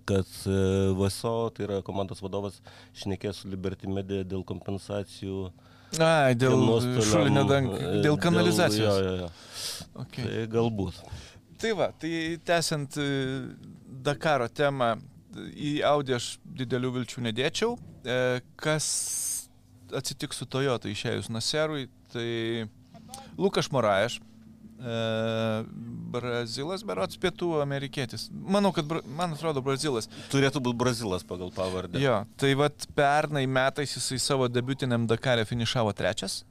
[0.06, 0.60] kad e,
[1.00, 2.60] VSO, tai yra komandos vadovas,
[2.94, 5.48] šnekės su Liberty Media dėl kompensacijų.
[5.98, 6.62] Ai, dėl
[7.10, 9.02] šulinio dang, e, dėl kanalizacijos.
[9.02, 9.32] Jo, jo, jo.
[10.04, 10.28] Okay.
[10.28, 11.02] Tai galbūt.
[11.58, 12.12] Tai va, tai
[12.46, 13.02] tęsiant
[14.06, 14.94] Dakaro temą,
[15.58, 17.74] į Audi aš didelių vilčių nedėčiau.
[18.62, 18.94] Kas
[19.96, 22.68] atsitiks su Toyota išėjus Naserui, tai
[23.38, 24.98] Lukas Moraeš, e,
[26.14, 28.28] Brazilas, berots pietų amerikietis.
[28.32, 30.10] Manau, kad, man atrodo, Brazilas.
[30.32, 32.02] Turėtų būti Brazilas pagal pavardę.
[32.02, 36.42] Jo, tai vad pernai metais jisai savo debutiniam Dakare finišavo trečias.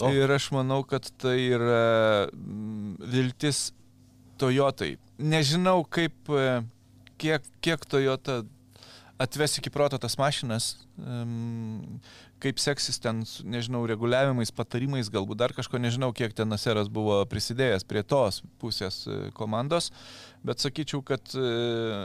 [0.00, 0.10] O.
[0.10, 3.68] Ir aš manau, kad tai yra mm, viltis
[4.42, 4.96] Toyotai.
[5.22, 6.64] Nežinau, kaip, e,
[7.22, 8.40] kiek, kiek Toyota
[9.24, 12.00] atves iki proto tas mašinas, em,
[12.42, 17.86] kaip seksis ten, nežinau, reguliavimais, patarimais, galbūt dar kažko, nežinau, kiek ten Naseras buvo prisidėjęs
[17.88, 19.90] prie tos pusės e, komandos,
[20.44, 21.46] bet sakyčiau, kad e,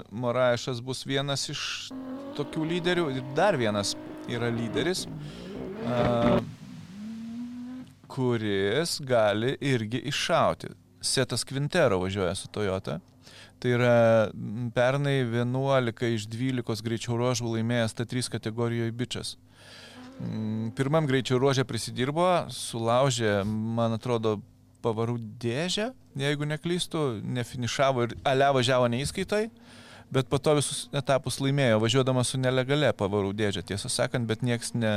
[0.10, 1.66] Moraešas bus vienas iš
[2.40, 3.98] tokių lyderių ir dar vienas
[4.32, 5.06] yra lyderis.
[5.86, 6.40] a,
[8.10, 10.68] kuris gali irgi iššauti.
[11.02, 13.00] Setas Quintero važiuoja su Toyota.
[13.60, 13.96] Tai yra
[14.76, 19.34] pernai 11 iš 12 greičio ruožų laimėjęs T3 kategorijoje bičias.
[20.20, 24.38] Mm, Pirmam greičio ruožė prisidirbo, sulaužė, man atrodo,
[24.84, 25.90] pavarų dėžę,
[26.20, 29.50] jeigu neklystu, nefinišavo ir ale važiavo neįskaitai,
[30.10, 34.74] bet po to visus etapus laimėjo, važiuodamas su nelegale pavarų dėžė, tiesą sakant, bet niekas
[34.74, 34.94] ne,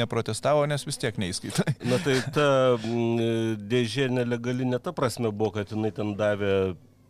[0.00, 1.76] neprotestavo, nes vis tiek neįskaitai.
[1.88, 2.48] Na tai ta
[2.80, 6.54] dėžė nelegali ne ta prasme buvo, kad jinai ten davė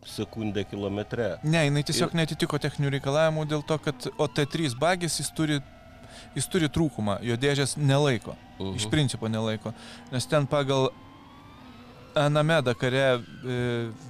[0.07, 1.38] sekundę kilometre.
[1.44, 5.59] Ne, jinai tiesiog netitiko techninių reikalavimų dėl to, kad OT3 bagis jis turi,
[6.36, 8.36] jis turi trūkumą, jo dėžės nelaiko.
[8.59, 8.78] Mhm.
[8.78, 9.74] Iš principo nelaiko.
[10.12, 10.90] Nes ten pagal
[12.18, 13.20] Aname Dakare e,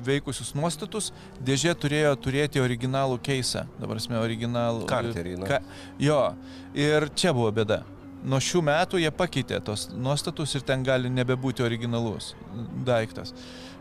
[0.06, 1.10] veikusius nuostatus
[1.44, 3.66] dėžė turėjo turėti originalų keisą.
[3.80, 4.86] Dabar mes originalų.
[4.88, 5.60] Karterį, na.
[6.00, 6.20] jo,
[6.78, 7.82] ir čia buvo bėda.
[8.28, 12.32] Nuo šių metų jie pakeitė tos nuostatus ir ten gali nebebūti originalus
[12.86, 13.34] daiktas.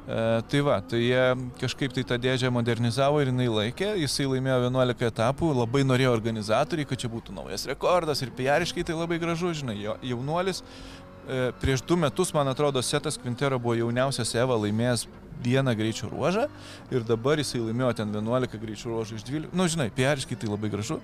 [0.08, 1.24] E, tai va, tai jie
[1.60, 6.88] kažkaip tai tą dėžę modernizavo ir jinai laikė, jisai laimėjo 11 etapų, labai norėjo organizatoriai,
[6.88, 10.64] kad čia būtų naujas rekordas ir piariškai tai labai gražu, žinai, jaunuolis.
[11.28, 15.10] E, prieš du metus, man atrodo, Setas Quintero buvo jauniausias Eva laimėjęs
[15.44, 16.48] vieną greičio ruožą
[16.88, 19.52] ir dabar jisai laimėjo ten 11 greičio ruožų iš 12.
[19.52, 21.02] Na, nu, žinai, piariškai tai labai gražu.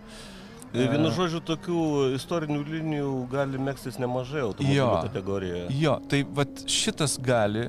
[0.72, 1.82] E, Vienu žodžiu, tokių
[2.16, 4.92] istorinių linijų gali mėgstis nemažai automobilių Jo.
[5.10, 5.68] kategorijoje.
[5.76, 7.68] Jo, tai vat šitas gali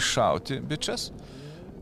[0.00, 1.10] iššauti bičias.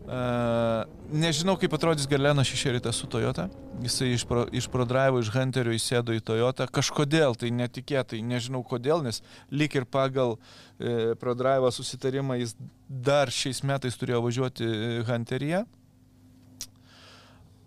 [0.02, 0.82] Uh,
[1.14, 3.46] nežinau, kaip atrodys Galena šį rytą su Toyota.
[3.80, 6.66] Jisai iš, pro, iš ProDrive, iš Hunterio įsėdo į Toyota.
[6.66, 9.22] Kažkodėl, tai netikėtai, nežinau kodėl, nes
[9.54, 12.56] lyg ir pagal e, ProDrive susitarimą jis
[12.88, 15.62] dar šiais metais turėjo važiuoti e, Hunteryje.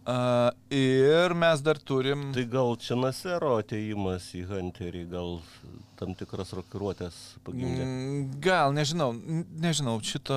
[0.06, 2.28] Uh, ir mes dar turim...
[2.36, 5.40] Tai gal čia Nasero ateimas į Hunterį, gal
[5.98, 7.16] tam tikras rokiruotės
[7.48, 7.88] pagimdė.
[7.88, 9.08] Mm, Gal, nežinau,
[9.66, 10.36] nežinau, šito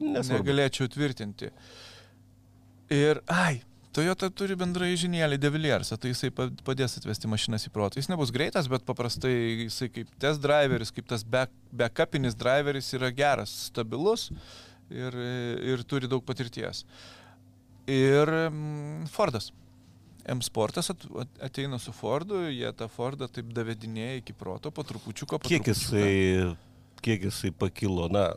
[0.00, 0.38] Nesvarbu.
[0.38, 1.50] negalėčiau tvirtinti.
[2.94, 3.58] Ir, ai,
[3.94, 8.00] Toyota turi bendrai žinėlį Deviliersą, tai jisai pa- padės atvesti mašinas į protą.
[8.00, 9.34] Jis nebus greitas, bet paprastai
[9.66, 14.30] jisai kaip test driveris, kaip tas back, backupinis driveris yra geras, stabilus
[14.90, 15.14] ir,
[15.76, 16.82] ir turi daug patirties.
[17.90, 19.50] Ir mm, Fordas.
[20.24, 24.82] M Sportas at, at, ateina su Fordu, jie tą Fordą taip davedinėja iki proto, po
[24.88, 25.36] trupučiuko.
[25.38, 26.00] Po Kiek trupučiuką.
[26.00, 26.56] jisai,
[27.04, 28.30] kiek jisai pakilo, na,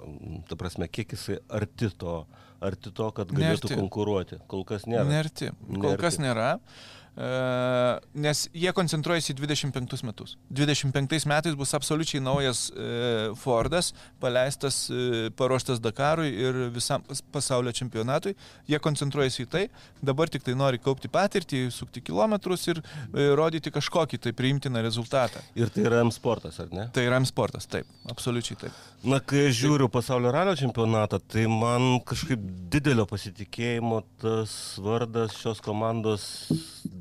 [0.50, 2.18] ta prasme, kiek jisai arti to,
[2.60, 3.80] arti to, kad galėtų Nearti.
[3.80, 4.40] konkuruoti.
[4.52, 5.08] Kol kas nėra.
[5.08, 5.54] Nerti.
[5.70, 6.02] Kol Nearti.
[6.04, 6.50] kas nėra.
[6.58, 10.36] E, nes jie koncentruojasi į 25 metus.
[10.54, 13.92] 25 metais bus absoliučiai naujas e, Fordas,
[14.22, 18.36] paleistas, e, paruoštas Dakarui ir visam pas- pasaulio čempionatui.
[18.70, 19.64] Jie koncentruojasi į tai,
[20.06, 25.42] dabar tik tai nori kaupti patirtį, sukti kilometrus ir e, rodyti kažkokį tai priimtiną rezultatą.
[25.58, 26.88] Ir tai yra M sportas, ar ne?
[26.94, 28.78] Tai yra M sportas, taip, absoliučiai taip.
[29.08, 32.42] Na, kai žiūriu pasaulio ralio čempionatą, tai man kažkaip
[32.74, 34.54] didelio pasitikėjimo tas
[34.84, 36.28] vardas šios komandos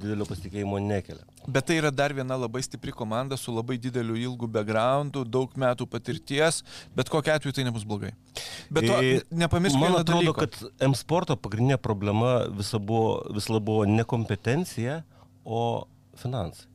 [0.06, 1.26] didelio pasitikėjimo nekelia.
[1.50, 5.86] Bet tai yra dar viena labai stipri komanda su labai dideliu ilgu backgroundu, daug metų
[5.90, 6.62] patirties,
[6.96, 8.12] bet kokia atveju tai nebus blogai.
[8.70, 10.46] Bet to E, nepamirškime Man atrodo, dalyko.
[10.46, 15.02] kad M sporto pagrindinė problema visa buvo, vis labiau buvo ne kompetencija,
[15.44, 15.60] o
[16.18, 16.66] finansai.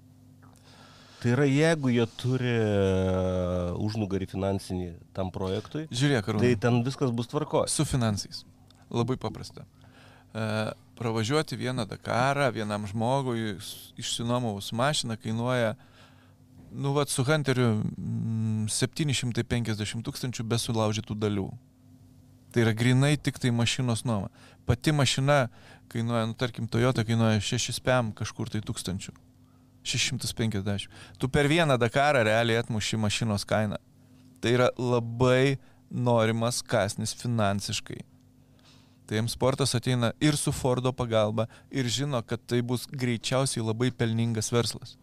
[1.21, 7.11] Tai yra, jeigu jie turi e, užnugarį finansinį tam projektui, Žiūrėk, tai Arūnai, ten viskas
[7.13, 7.65] bus tvarko.
[7.69, 8.39] su finansais.
[8.89, 9.67] Labai paprasta.
[10.34, 10.45] E,
[11.02, 15.74] pravažiuoti vieną Dakarą vienam žmogui s- išsinuomavus mašiną kainuoja,
[16.72, 21.49] nu, vad, su Hunteriu mm, 750 tūkstančių be sulaužytų dalių.
[22.52, 24.30] Tai yra grinai tik tai mašinos nuoma.
[24.68, 25.49] Pati mašina
[25.91, 29.12] kainuoja, nu, tarkim, Toyota kainuoja 6 pem kažkur tai tūkstančių.
[29.84, 30.88] 650.
[31.18, 33.80] Tu per vieną Dakarą realiai atmuši mašinos kainą.
[34.41, 35.58] Tai yra labai
[35.91, 38.04] norimas kasnis finansiškai.
[39.12, 43.89] Tai jiems sportas ateina ir su Fordo pagalba ir žino, kad tai bus greičiausiai labai
[43.91, 44.93] pelningas verslas.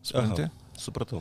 [0.00, 0.46] Supranti?
[0.48, 1.20] Aha, Supratau.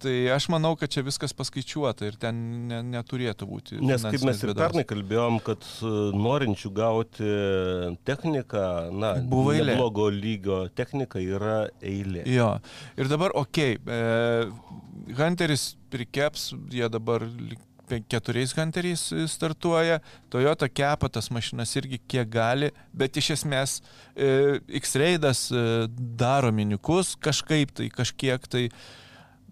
[0.00, 2.38] Tai aš manau, kad čia viskas paskaičiuota ir ten
[2.70, 3.82] ne, neturėtų būti.
[3.84, 5.90] Nes kaip mes ir pernai kalbėjom, kad e,
[6.24, 7.34] norinčių gauti
[8.08, 8.64] techniką,
[8.96, 9.76] na, Buvo eilė.
[9.76, 12.24] blogo lygio technika yra eilė.
[12.32, 12.48] Jo.
[12.96, 17.28] Ir dabar, okei, okay, e, Hunteris prikeps, jie dabar
[18.00, 20.00] keturiais Hunteriais e, startuoja,
[20.32, 23.78] Toyota kepa tas mašinas irgi kiek gali, bet iš esmės
[24.16, 25.64] e, X-Raidas e,
[26.18, 28.68] daro minikus kažkaip tai, kažkiek tai,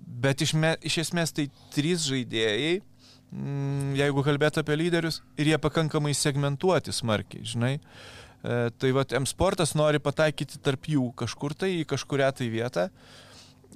[0.01, 2.81] bet iš, me, iš esmės tai trys žaidėjai,
[3.31, 7.75] mm, jeigu kalbėt apie lyderius, ir jie pakankamai segmentuoti smarkiai, žinai.
[8.41, 12.89] E, tai vad M sportas nori pataikyti tarp jų kažkur tai į kažkuria tai vietą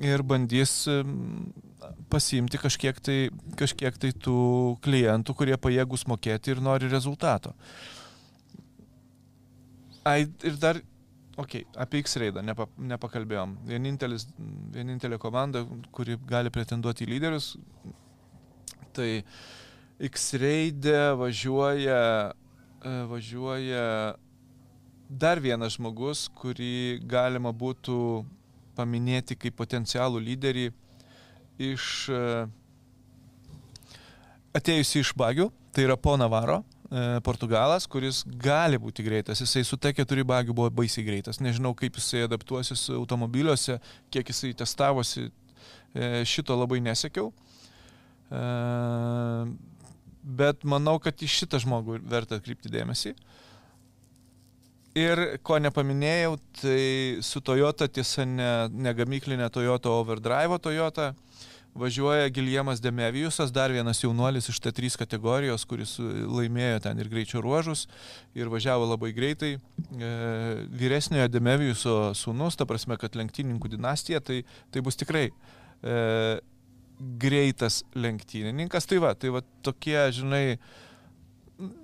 [0.02, 1.52] ir bandys em,
[2.12, 3.18] pasiimti kažkiek tai,
[3.58, 4.38] kažkiek tai tų
[4.84, 7.54] klientų, kurie pajėgus mokėti ir nori rezultato.
[10.04, 10.80] Ai, ir dar,
[11.36, 13.56] okei, okay, apie X-Raidą nepa, nepakalbėjom.
[13.66, 15.64] Vienintelė komanda,
[15.96, 17.54] kuri gali pretenduoti į lyderius,
[18.94, 19.24] tai
[20.10, 22.00] X-Raidė važiuoja,
[22.84, 23.88] e, važiuoja
[25.08, 27.98] dar vienas žmogus, kurį galima būtų
[28.74, 30.70] paminėti kaip potencialų lyderį
[31.60, 32.20] iš e,
[34.56, 39.42] atėjusi iš bagių, tai yra Pona Varo, e, Portugalas, kuris gali būti greitas.
[39.42, 41.40] Jisai su T4 bagiu buvo baisiai greitas.
[41.42, 43.78] Nežinau, kaip jisai adaptuosis automobiliuose,
[44.14, 45.30] kiek jisai testavosi,
[45.94, 47.32] e, šito labai nesekiau.
[50.24, 53.12] Bet manau, kad į šitą žmogų verta atkreipti dėmesį.
[54.94, 56.82] Ir ko nepaminėjau, tai
[57.26, 61.08] su Toyota, tiesa, ne, ne gamyklinė Toyota Overdrive Toyota,
[61.74, 67.88] važiuoja Giljemas Demevijusas, dar vienas jaunuolis iš T3 kategorijos, kuris laimėjo ten ir greičio ruožus
[68.38, 69.56] ir važiavo labai greitai.
[69.58, 70.12] E,
[70.70, 75.98] vyresniojo Demevijuso sūnus, ta prasme, kad lenktynininkų dinastija, tai, tai bus tikrai e,
[77.18, 78.86] greitas lenktynininkas.
[78.86, 80.44] Tai va, tai va tokie, žinai,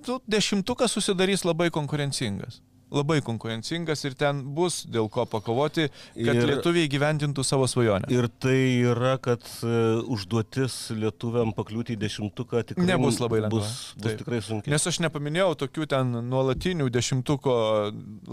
[0.06, 6.46] tu, dešimtukas susidarys labai konkurencingas labai konkurencingas ir ten bus dėl ko pakovoti, kad ir,
[6.50, 8.10] lietuviai gyventintų savo svajonę.
[8.12, 8.58] Ir tai
[8.90, 13.62] yra, kad uh, užduotis lietuviam pakliūti į dešimtuką tikrai nebus labai lengva.
[13.62, 14.24] Bus, bus Taip.
[14.24, 14.74] tikrai sunkiai.
[14.74, 17.54] Nes aš nepaminėjau tokių ten nuolatinių dešimtuko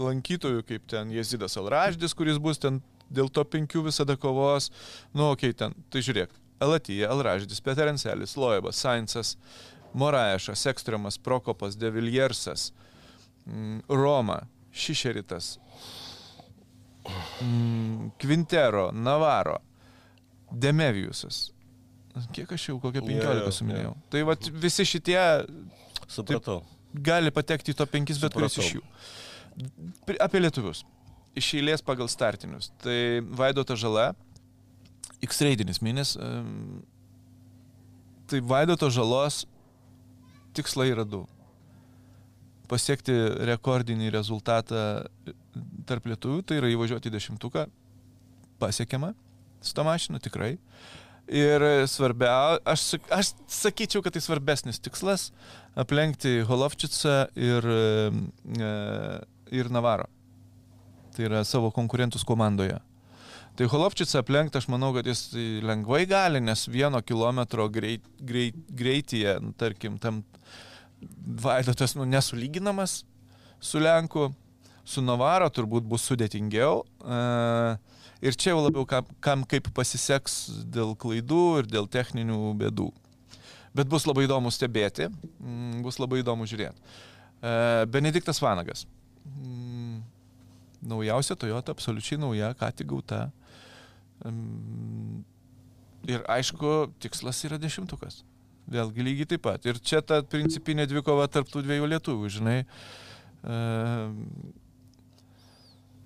[0.08, 2.82] lankytojų, kaip ten Jezidas Alraždis, kuris bus ten
[3.14, 4.72] dėl to penkių visada kovos.
[5.14, 6.34] Nu, okei, okay, ten, tai žiūrėk.
[6.58, 9.36] Elatyje, Alraždis, Peterencelis, Loebas, Sainsas,
[9.94, 12.72] Moraešas, Ekstremas, Prokopas, Deviljersas.
[12.72, 12.87] Uh,
[13.88, 14.40] Roma,
[14.72, 15.58] Šišeritas,
[17.42, 19.56] mm, Kvintero, Navaro,
[20.50, 21.48] Demevijusas.
[22.34, 23.94] Kiek aš jau kokią 15 suminėjau.
[23.94, 24.06] Ja.
[24.10, 25.20] Tai vat, visi šitie
[26.08, 26.62] Supratau.
[26.62, 28.82] Taip, gali patekti į to 5, bet kuris iš jų.
[30.24, 30.82] Apie lietuvius.
[31.38, 32.72] Iš eilės pagal startinius.
[32.82, 32.98] Tai
[33.38, 34.10] Vaidota žala,
[35.22, 36.16] X-raidinis minis.
[38.28, 39.44] Tai Vaidoto žalos
[40.56, 41.22] tikslai yra du
[42.68, 43.14] pasiekti
[43.48, 44.82] rekordinį rezultatą
[45.88, 47.66] tarp lietuvių, tai yra įvažiuoti dešimtuką,
[48.60, 49.14] pasiekiama
[49.64, 50.56] su tą mašinu tikrai.
[51.28, 51.60] Ir
[51.90, 55.28] svarbia, aš, aš sakyčiau, kad tai svarbesnis tikslas-
[55.82, 58.70] aplenkti Holovčicą ir, e,
[59.52, 60.08] ir Navaro.
[61.14, 62.80] Tai yra savo konkurentus komandoje.
[63.56, 69.40] Tai Holovčicą aplenkti aš manau, kad jis lengvai gali, nes vieno kilometro greit, greit, greityje,
[69.42, 70.24] nu, tarkim, tam
[71.42, 73.02] Vaidotas nu, nesulyginamas
[73.60, 74.28] su Lenku,
[74.88, 76.82] su Navaro turbūt bus sudėtingiau.
[77.02, 77.18] E,
[78.24, 82.88] ir čia jau labiau kam, kam kaip pasiseks dėl klaidų ir dėl techninių bėdų.
[83.76, 86.80] Bet bus labai įdomu stebėti, mm, bus labai įdomu žiūrėti.
[87.42, 87.52] E,
[87.92, 88.86] Benediktas Vanagas.
[89.28, 90.00] Mm,
[90.88, 93.28] naujausia Toyota, absoliučiai nauja, ką tik gauta.
[96.08, 98.22] Ir aišku, tikslas yra dešimtukas.
[98.68, 99.66] Vėlgi lygiai taip pat.
[99.68, 102.58] Ir čia ta principinė dvikova tarptų dviejų lietuvių, žinai.
[103.38, 104.12] Uh,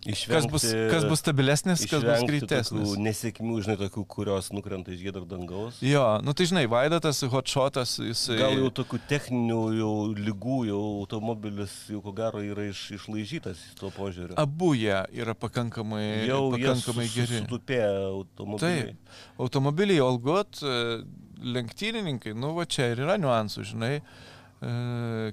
[0.02, 2.94] Išvengti, kas, bus, kas bus stabilesnis, kas bus greitesnis.
[2.98, 5.78] Nesėkmių, žinai, tokių, kurios nukrenta iš gėdro dangaus.
[5.86, 8.40] Jo, nu tai žinai, Vaidatas, hotshotas, jisai...
[8.40, 13.92] Gal jau tokių techninių jau lygų, jau automobilis jau ko gero yra iš, išlaižytas tuo
[13.94, 14.34] požiūriu.
[14.42, 17.44] Abu jie yra pakankamai, jau pakankamai su, geri.
[17.44, 18.96] Sutupė automobiliai.
[18.96, 20.64] Taip, automobiliai Olgot,
[21.43, 23.95] lenktynininkai, nu va čia ir yra niuansų, žinai.
[24.62, 24.72] E,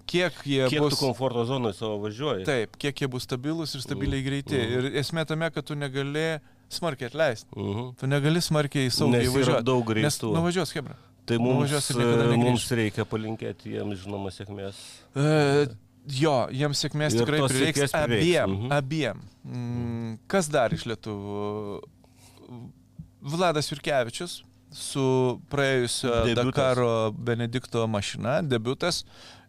[0.10, 0.96] kiek jie kiek bus...
[0.96, 2.48] tu komforto zonoje savo važiuoji.
[2.50, 4.58] Taip, kiek jie bus stabilus ir stabiliai greiti.
[4.58, 4.88] Uh -huh.
[4.90, 6.40] Ir esmė tame, kad tu negali
[6.70, 7.50] smarkiai atleisti.
[7.56, 7.92] Uh -huh.
[8.00, 9.64] Tu negali smarkiai saugiai važiuoti.
[9.66, 10.02] daug greitų.
[10.02, 10.96] Nes nuvažiuos, Hebra.
[11.26, 14.76] Tai mums, e, mums reikia palinkėti jiems, žinoma, sėkmės.
[15.16, 15.68] E,
[16.20, 18.52] jo, jiems sėkmės ir tikrai prireiks abiem.
[18.52, 18.74] Uh -huh.
[18.74, 19.22] abiem.
[19.44, 21.82] Mm, kas dar iš lietuvių?
[23.22, 24.44] Vladas Jurkevičius,
[24.76, 26.50] su praėjusio debiutas.
[26.52, 29.04] Dakaro Benedikto mašina, debutas,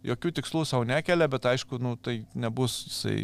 [0.07, 3.17] jokių tikslų savo nekelia, bet aišku, nu, tai nebus, jisai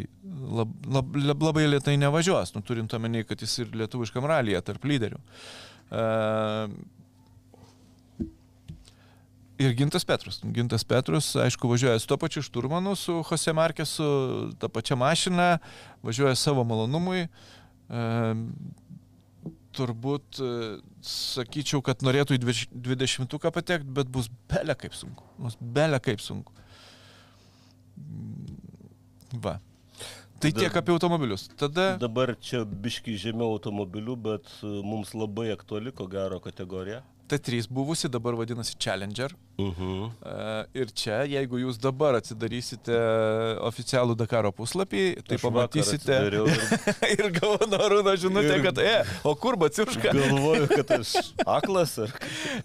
[0.59, 4.85] lab, lab, lab, labai lietai nevažiuos, nu, turint omeny, kad jis ir lietuviškam ralyje tarp
[4.89, 5.23] lyderių.
[5.87, 6.69] Uh,
[9.57, 10.43] Ir Gintas Petrus.
[10.53, 14.09] Gintas Petrus, aišku, važiuoja su to pačiu šturmanu, su Jose Markesu,
[14.61, 15.47] tą pačią mašiną,
[16.05, 17.23] važiuoja savo malonumui.
[17.89, 18.37] Uh,
[19.77, 20.51] turbūt e,
[21.07, 25.27] sakyčiau, kad norėtų į 20-uką patekti, bet bus belė kaip sunku.
[25.41, 26.55] Bus belė kaip sunku.
[29.43, 29.59] Va.
[30.37, 31.47] Tai Tada, tiek apie automobilius.
[31.57, 31.95] Tada...
[32.01, 37.01] Dabar čia biški žemiau automobilių, bet e, mums labai aktuali, ko gero, kategorija.
[37.27, 39.35] T3 buvusi, dabar vadinasi Challenger.
[39.59, 40.11] Uh -huh.
[40.75, 42.97] Ir čia, jeigu jūs dabar atsidarysite
[43.61, 46.35] oficialų Dakaro puslapį, tai Aš pamatysite ir,
[47.17, 48.63] ir gavo Norūno žinutę, ir...
[48.63, 50.13] kad, e, o kur Baciuška?
[50.13, 51.15] Galvoju, kad aš
[51.47, 51.99] aklas.
[51.99, 52.13] Ar...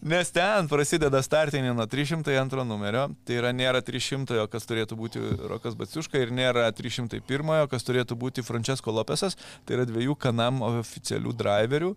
[0.01, 5.75] Nes ten prasideda startinė nuo 302 numerio, tai yra nėra 300, kas turėtų būti Rokas
[5.75, 11.95] Baciuška ir nėra 301, kas turėtų būti Francesco Lopesas, tai yra dviejų kanam oficialių driverių.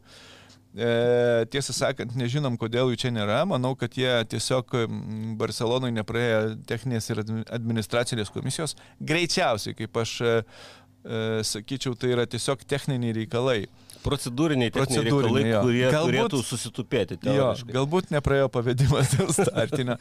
[0.74, 3.44] E, tiesą sakant, nežinom, kodėl jų čia nėra.
[3.46, 4.74] Manau, kad jie tiesiog
[5.38, 7.22] Barcelonui nepraėjo techninės ir
[7.54, 8.74] administracinės komisijos.
[8.98, 10.34] Greičiausiai, kaip aš e,
[11.06, 13.60] e, sakyčiau, tai yra tiesiog techniniai reikalai.
[14.04, 15.62] Procedūriniai, techniniai Procedūriniai, reikalai, jo.
[15.64, 17.20] kurie Galbūt- turėtų susitupėti.
[17.30, 19.96] Jo, galbūt nepraėjo pavedimas dėl startinio.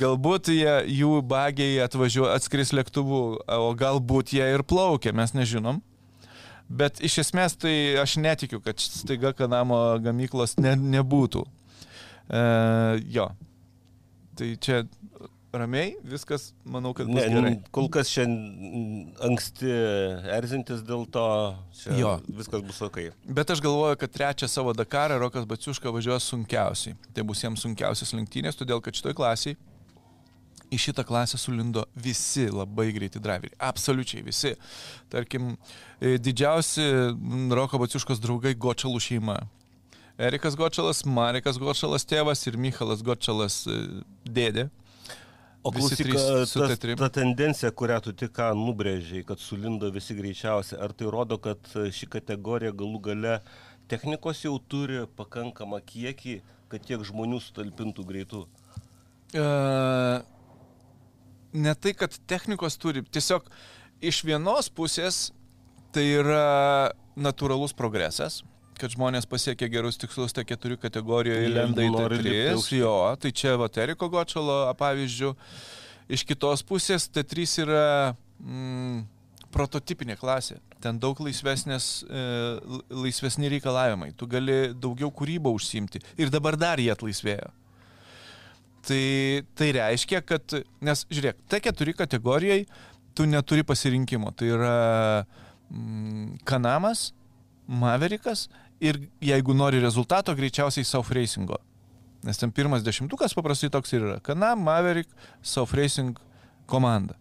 [0.00, 5.82] Galbūt jie, jų bagiai atvažiuoja, atskris lėktuvu, o galbūt jie ir plaukia, mes nežinom.
[6.72, 11.42] Bet iš esmės tai aš netikiu, kad staiga Kanamo gamyklos ne, nebūtų.
[12.32, 12.42] E,
[13.12, 13.26] jo.
[14.38, 14.78] Tai čia
[15.52, 17.50] ramiai, viskas, manau, kad bus Ne, gerai.
[17.76, 19.68] kol kas šiandien anksti
[20.32, 21.24] erzintis dėl to,
[21.92, 22.14] Jo.
[22.32, 22.96] viskas bus ok.
[23.28, 26.96] Bet aš galvoju, kad trečią savo Dakarą Rokas Baciuška važiuos sunkiausiai.
[27.12, 29.58] Tai bus jiems sunkiausias lenktynės, todėl kad šitoj klasiai
[30.72, 33.56] į šitą klasę sulindo visi labai greiti driveriai.
[33.70, 34.54] Absoliučiai visi.
[35.12, 35.56] Tarkim,
[36.00, 36.86] e, didžiausi
[37.52, 39.38] Roko Baciuškos draugai Gočalų šeima.
[40.22, 43.78] Erikas Gočalas, Marikas Gočalas tėvas ir Michalas Gočalas e,
[44.28, 44.68] dėdė.
[45.62, 46.96] O klausyk, trys a, su tas- T3.
[46.98, 51.60] ta tendencija, kurią tu tik ką nubrėžiai, kad sulindo visi greičiausiai, ar tai rodo, kad
[51.78, 53.36] a, ši kategorija galų gale
[53.92, 56.40] technikos jau turi pakankamą kiekį,
[56.72, 58.42] kad tiek žmonių sutalpintų greitų?
[59.38, 59.44] E,
[61.52, 63.46] ne tai, kad technikos turi, tiesiog
[64.02, 65.28] iš vienos pusės
[65.92, 68.40] tai yra natūralus progresas,
[68.80, 72.78] kad žmonės pasiekia gerus tikslus, tai keturių kategorijoje lenda į nori lipti T3, aukštyn.
[72.80, 75.32] jo, tai čia va Eriko Gočalo pavyzdžių.
[76.12, 77.84] Iš kitos pusės T3 yra
[78.40, 79.04] mm,
[79.54, 80.58] prototipinė klasė.
[80.82, 82.22] Ten daug laisvesnės, e,
[82.90, 84.10] laisvesni reikalavimai.
[84.18, 86.02] Tu gali daugiau kūrybą užsimti.
[86.18, 87.52] Ir dabar dar jie atlaisvėjo.
[88.82, 92.64] Tai, tai reiškia, kad, nes žiūrėk, T4 kategorijai
[93.14, 94.32] tu neturi pasirinkimo.
[94.34, 94.76] Tai yra
[95.70, 97.12] mm, Kanamas,
[97.70, 98.48] Maverikas
[98.82, 101.60] ir jeigu nori rezultato, greičiausiai South Racingo.
[102.26, 104.18] Nes ten pirmas dešimtukas paprastai toks ir yra.
[104.22, 105.10] Kanam, Maverick,
[105.42, 106.18] South Racing
[106.70, 107.14] komanda.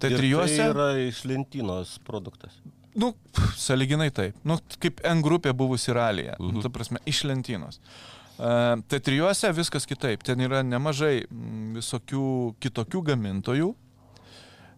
[0.00, 0.56] Tai Ir trijuose...
[0.58, 2.60] Tai yra iš lentynos produktas.
[2.98, 3.14] Nu,
[3.56, 4.36] saliginai taip.
[4.44, 6.36] Nu, kaip N grupė buvusi ralėje.
[6.36, 6.44] Mhm.
[6.44, 6.56] Mhm.
[6.58, 7.80] Nu, ta prasme, iš lentynos.
[7.80, 10.22] Uh, tai trijuose viskas kitaip.
[10.26, 12.22] Ten yra nemažai mm, visokių
[12.62, 13.68] kitokių gamintojų,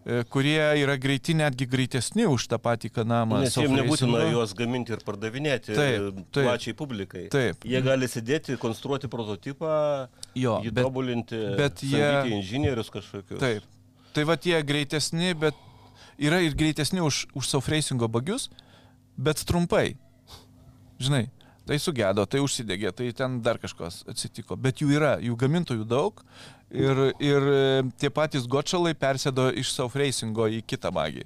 [0.05, 3.39] e, kurie yra greiti, netgi greitesni už tą patį kanamą.
[3.45, 6.43] Nes jiems nebūtina juos gaminti ir pardavinėti Taip, e, taip.
[6.49, 7.23] plačiai publikai.
[7.33, 7.65] Taip.
[7.65, 9.71] Jie gali sėdėti, konstruoti prototipą,
[10.37, 13.39] Jo, jį bet, tobulinti, bet jie- inžinierius kažkokius.
[13.39, 13.63] taip.
[14.15, 15.55] Tai va tie greitesni, bet
[16.19, 18.49] yra ir greitesni už, už South Racingo bagius,
[19.17, 19.97] bet trumpai.
[20.99, 21.25] Žinai,
[21.65, 24.57] tai sugedo, tai užsidegė, tai ten dar kažkas atsitiko.
[24.59, 26.21] Bet jų yra, jų gamintojų daug
[26.69, 27.61] ir, ir e,
[28.01, 31.25] tie patys gočalai persėdo iš South Racingo į kitą bagį.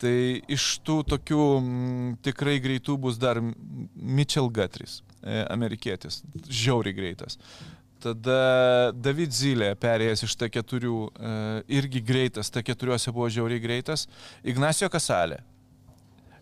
[0.00, 0.14] Tai
[0.48, 7.36] iš tų tokių m, tikrai greitų bus dar Mitchell Gatris, e, amerikietis, žiauriai greitas.
[8.00, 11.32] Tada David Zylė perėjęs iš T4, e,
[11.76, 14.06] irgi greitas, T4 buvo žiauriai greitas.
[14.40, 15.42] Ignacio Kasalė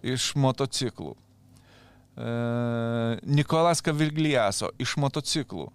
[0.06, 1.16] iš motociklų.
[2.18, 5.68] Nikolas Kavirgliaso iš motociklų.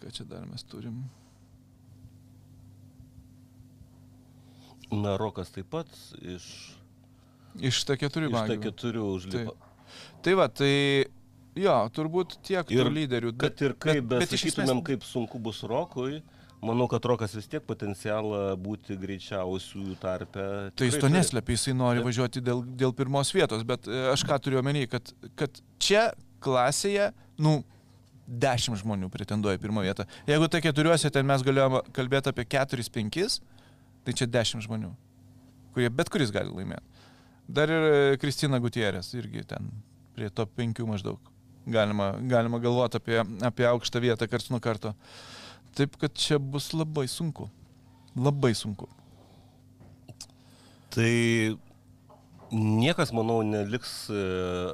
[0.00, 1.02] Ką čia dar mes turim?
[4.92, 5.88] Na, Rokas taip pat
[6.20, 6.46] iš,
[7.60, 8.48] Iš T4 iš bagių.
[8.48, 9.54] ta keturių užlipo.
[10.24, 11.04] Tai va, tai
[11.56, 13.34] jo, turbūt tiek Ir lyderių.
[13.40, 16.22] Kad ir kaip bet iš besakytumėm, esmės- kaip sunku bus Rokui,
[16.62, 20.46] manau, kad Rokas vis tiek potencialą būti greičiausių tarpe.
[20.78, 21.16] Tai jis to turi.
[21.16, 22.08] neslepia, jisai nori Taip.
[22.10, 26.08] važiuoti dėl, dėl pirmos vietos, bet e, aš ką turiu omeny, kad, kad čia
[26.42, 27.10] klasėje,
[27.42, 27.60] nu,
[28.26, 30.06] dešimt žmonių pretenduoja pirmą vietą.
[30.28, 33.40] Jeigu tai keturiuose ten mes galėjome kalbėti apie keturis, penkis,
[34.06, 34.92] tai čia dešimt žmonių,
[35.74, 36.86] kurie bet kuris gali laimėti.
[37.52, 39.68] Dar ir e, Kristina Gutierės irgi ten
[40.16, 41.20] prie to penkių maždaug.
[41.66, 44.94] Galima, galima galvoti apie, apie aukštą vietą karts nuo karto.
[45.76, 47.48] Taip, kad čia bus labai sunku.
[48.16, 48.88] Labai sunku.
[50.92, 51.12] Tai
[52.52, 54.22] niekas, manau, neliks e,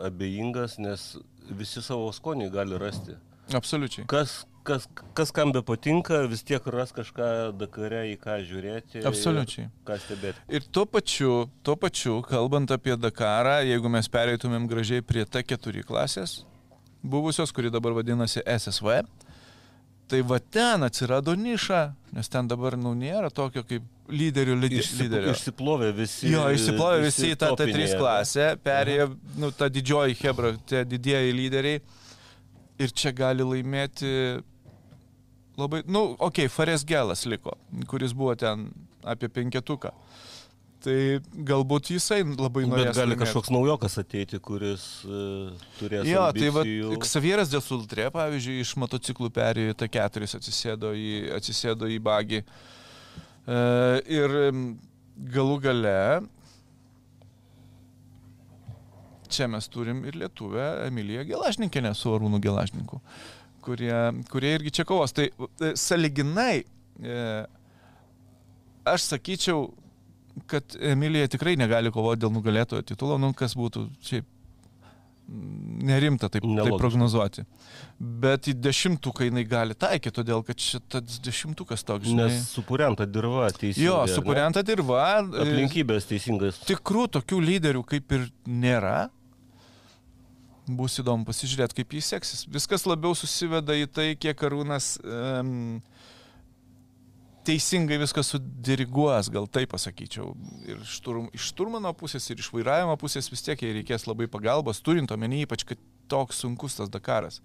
[0.08, 1.12] abejingas, nes
[1.54, 3.14] visi savo skonį gali rasti.
[3.54, 4.04] Absoliučiai.
[4.10, 9.04] Kas, kas, kas kam be patinka, vis tiek ras kažką Dakare, į ką žiūrėti.
[9.08, 9.68] Absoliučiai.
[9.88, 10.42] Ką stebėti.
[10.52, 16.42] Ir tuo pačiu, tuo pačiu, kalbant apie Dakarą, jeigu mes pereitumėm gražiai prie T4 klasės,
[17.02, 19.00] buvusios, kuri dabar vadinasi SSV,
[20.08, 21.82] tai va ten atsirado niša,
[22.16, 25.34] nes ten dabar, nu, nėra tokio kaip lyderių lyderio.
[25.34, 26.30] išsiplovė visi.
[26.32, 29.10] Jo, išsiplovė visi į tą T3 topiniai, klasę, perėjo,
[29.42, 31.82] nu, ta didžioji Hebra, tie didieji lyderiai.
[32.78, 34.10] Ir čia gali laimėti
[35.58, 37.56] labai, nu, okei, okay, Fares Gelas liko,
[37.90, 38.68] kuris buvo ten
[39.02, 39.92] apie penketuką.
[40.88, 41.00] Tai
[41.44, 42.94] galbūt jisai labai Bet norės.
[42.96, 43.20] gali laimėt.
[43.26, 46.06] kažkoks naujokas ateiti, kuris uh, turės.
[46.08, 46.92] Jo, tai va, ambicijų.
[47.04, 52.40] Xavieras Desultrė, pavyzdžiui, iš motociklų perėjo į T4, atsisėdo į, atsisėdo į bagį.
[52.40, 53.58] E,
[54.16, 54.36] ir
[55.34, 55.96] galų gale
[59.28, 63.02] čia mes turim ir lietuvę Emiliją Gelažninkinę su Arūnu Gelažninku,
[63.64, 63.92] kurie,
[64.32, 65.12] kurie irgi čia kovos.
[65.12, 66.62] Tai e, saliginai,
[68.88, 69.68] aš sakyčiau,
[70.46, 74.26] kad Emilija tikrai negali kovoti dėl nugalėtojo titulo, nu kas būtų šiaip
[75.28, 76.78] nerimta taip, taip Nelogiška.
[76.80, 77.44] prognozuoti.
[77.98, 82.30] Bet į dešimtuką jinai gali taikyti, todėl kad šitas dešimtukas toks, žinai.
[82.32, 83.84] Nes supurianta dirba teisingai.
[83.84, 84.08] Jo, ar
[84.56, 84.64] ne?
[84.64, 85.02] dirba.
[85.20, 86.62] e, Aplinkybės teisingas.
[86.68, 89.10] Tikrų tokių lyderių kaip ir nėra.
[90.68, 92.42] Bus įdomu pasižiūrėti, kaip jis seksis.
[92.52, 95.78] Viskas labiau susiveda į tai, kiek Arūnas um,
[97.48, 100.34] teisingai viską sudiriguos, gal taip pasakyčiau.
[100.68, 104.28] Ir iš, turm, iš turmano pusės, ir iš vairavimo pusės vis tiek jai reikės labai
[104.30, 105.80] pagalbos, turint omeny ypač, kad
[106.12, 107.40] toks sunkus tas Dakaras.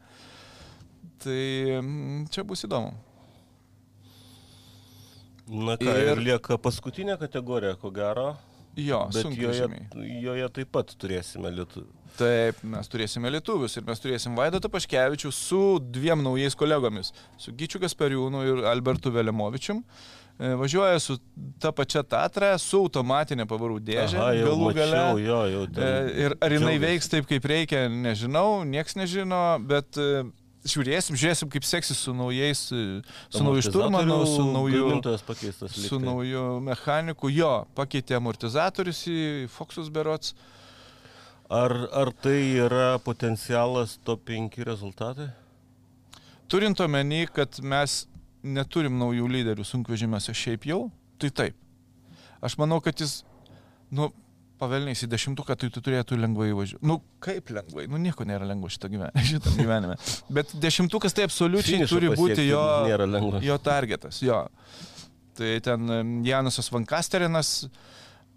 [1.24, 1.40] Tai
[1.80, 2.94] mm, čia bus įdomu.
[5.48, 5.92] Na ką.
[5.92, 8.34] Ir- ir lieka paskutinė kategorija, ko gero.
[8.76, 10.22] Jo, Bet joje, sunkvežimiai.
[10.24, 11.88] joje taip pat turėsime lietuvių.
[12.18, 17.12] Taip, mes turėsime lietuvius ir mes turėsim Vaidotą Paškevičių su dviem naujais kolegomis-
[17.42, 19.84] su Gyčiu Gaspariūnu ir Albertu Velemovičium.
[20.40, 21.18] E, Važiuoja su
[21.60, 24.18] ta pačia Tatra, su automatinė pavarų dėžė.
[24.18, 24.98] Aha, jau galų gale.
[24.98, 26.86] mačiau, jo, jau ten E, Ir ar jinai džiaugiasi.
[26.86, 30.24] veiks taip, kaip reikia, nežinau, nieks nežino, bet e,
[30.68, 34.88] žiūrėsim, žiūrėsim, kaip seksis su naujais, su nauju šturmanu, su nauju,
[35.68, 37.32] su nauju mechaniku.
[37.34, 39.20] Jo, pakeitė amortizatorius į
[39.52, 40.34] Foxus Berots.
[41.54, 45.28] Ar, ar tai yra potencialas top 5 rezultatai?
[46.50, 48.04] Turint omeny, kad mes
[48.44, 50.88] neturim naujų lyderių sunkvežimėse šiaip jau,
[51.22, 51.60] tai taip.
[52.44, 53.22] Aš manau, kad jis,
[53.94, 54.10] nu,
[54.64, 56.86] pavelniais į dešimtuką, tai tu turėtų lengvai važiuoti.
[56.88, 57.86] Nu, kaip lengvai?
[57.92, 59.26] Nu, nieko nėra lengva šito gyvenime.
[59.30, 59.98] Šitam gyvenime.
[60.34, 62.64] Bet dešimtukas tai absoliučiai Finišą turi būti jo,
[63.44, 64.22] jo targetas.
[64.24, 64.46] Jo.
[65.38, 67.58] Tai ten Janusas Vankasterinas,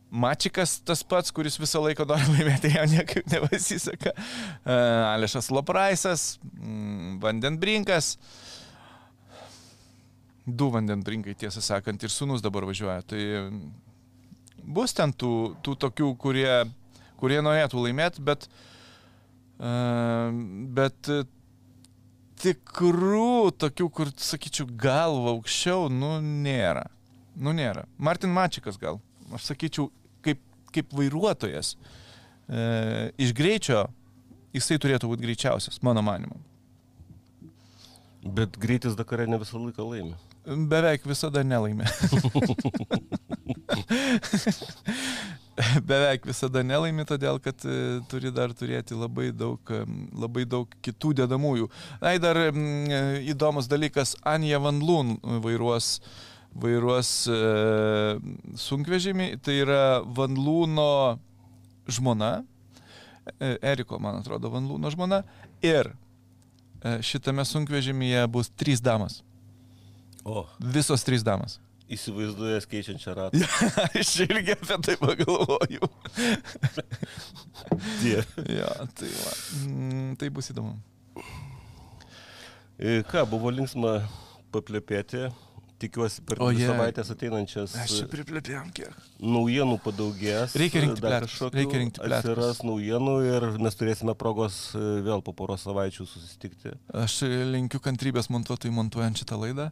[0.06, 4.12] Mačikas tas pats, kuris visą laiką nori laimėti, jam niekaip nepasiseka.
[4.14, 4.76] E,
[5.12, 8.14] Alešas Lopraisas, mm, Vandenbrinkas.
[10.46, 13.02] Du vandenbrinkai, tiesą sakant, ir sunus dabar važiuoja.
[13.10, 13.22] Tai
[14.66, 15.32] bus ten tų,
[15.64, 16.50] tų tokių, kurie,
[17.20, 18.48] kurie norėtų laimėti, bet,
[19.58, 19.72] e,
[20.76, 21.22] bet e,
[22.42, 26.86] tikrų tokių, kur, sakyčiau, galva aukščiau, nu nėra.
[27.36, 27.84] Nu nėra.
[27.98, 29.00] Martin Mačikas gal.
[29.36, 29.90] Aš sakyčiau,
[30.24, 30.40] kaip,
[30.72, 33.86] kaip vairuotojas e, iš greičio
[34.56, 36.38] jisai turėtų būti greičiausias, mano manimu.
[38.36, 40.16] Bet greitis Dakare ne visą laiką laimi.
[40.46, 41.86] Beveik visada nelaimė.
[45.88, 49.60] Beveik visada nelaimi, todėl kad e, turi dar turėti labai daug,
[50.12, 51.68] labai daug kitų dedamųjų.
[52.02, 52.50] Na, ir dar e,
[53.32, 56.00] įdomus dalykas, Anja Van Loon vairuos,
[56.56, 57.32] vairuos e,
[58.66, 61.18] sunkvežimį, tai yra Van Loono
[61.88, 62.32] žmona,
[63.38, 65.22] e, Eriko, man atrodo, Van Loono žmona,
[65.64, 65.94] ir
[66.82, 69.22] e, šitame sunkvežimyje bus trys damas.
[70.26, 71.60] O, Visos trys damas.
[71.92, 73.40] Įsivaizduojas keičiančią ratą.
[74.00, 75.88] Aš irgi apie tai pagalvoju.
[78.06, 78.22] Jo,
[78.98, 79.32] tai, va.
[79.66, 80.74] mm, tai bus įdomu.
[82.76, 84.00] E, Ką, buvo linksma
[84.54, 85.28] paplėpėti.
[85.76, 86.68] Tikiuosi per dvi je.
[86.70, 88.94] savaitės ateinančias Aš čia priplėtėjom kiek.
[89.20, 90.54] naujienų padaugės.
[90.56, 92.30] Reikia rinkti dar pletkus, kažkokių reikia rinkti pletkus.
[92.32, 96.72] Atsiras naujienų ir mes turėsime progos e, vėl po poros savaičių susitikti.
[96.96, 97.18] Aš
[97.52, 99.68] linkiu kantrybės montuotojai montuojant šitą laidą.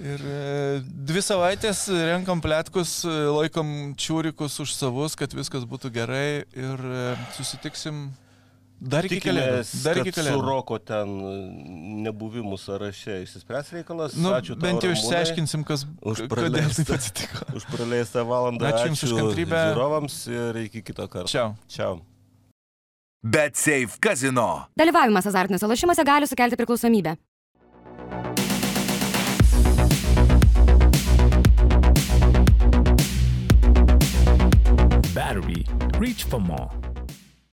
[0.00, 6.80] Ir e, dvi savaitės renkam plėtkus, laikom čiūrikus už savus, kad viskas būtų gerai ir
[6.80, 7.02] e,
[7.36, 8.06] susitiksim
[8.80, 9.58] dar iki kalėdų.
[9.84, 10.46] Dar iki kad su kalėdų.
[10.46, 11.12] Roko ten
[12.06, 14.16] nebuvimų sąraše išsispręs reikalas.
[14.16, 17.44] Nu, Ačiū tau, bent jau išsiaiškinsim, kas, už kodėl taip praleistą- atsitiko.
[17.60, 18.72] Už praleistą valandą.
[18.72, 19.64] Ačiū Jums už kantrybę.
[19.68, 21.28] Žiūrovams ir iki kito karto.
[21.28, 21.52] Čiau.
[21.68, 22.00] Čiau.
[23.20, 24.48] BetSafe kazino.
[24.80, 27.18] Dalyvavimas azartiniuose lošimuose gali sukelti priklausomybę.
[35.30, 35.64] Battery.
[36.00, 36.89] Reach for more.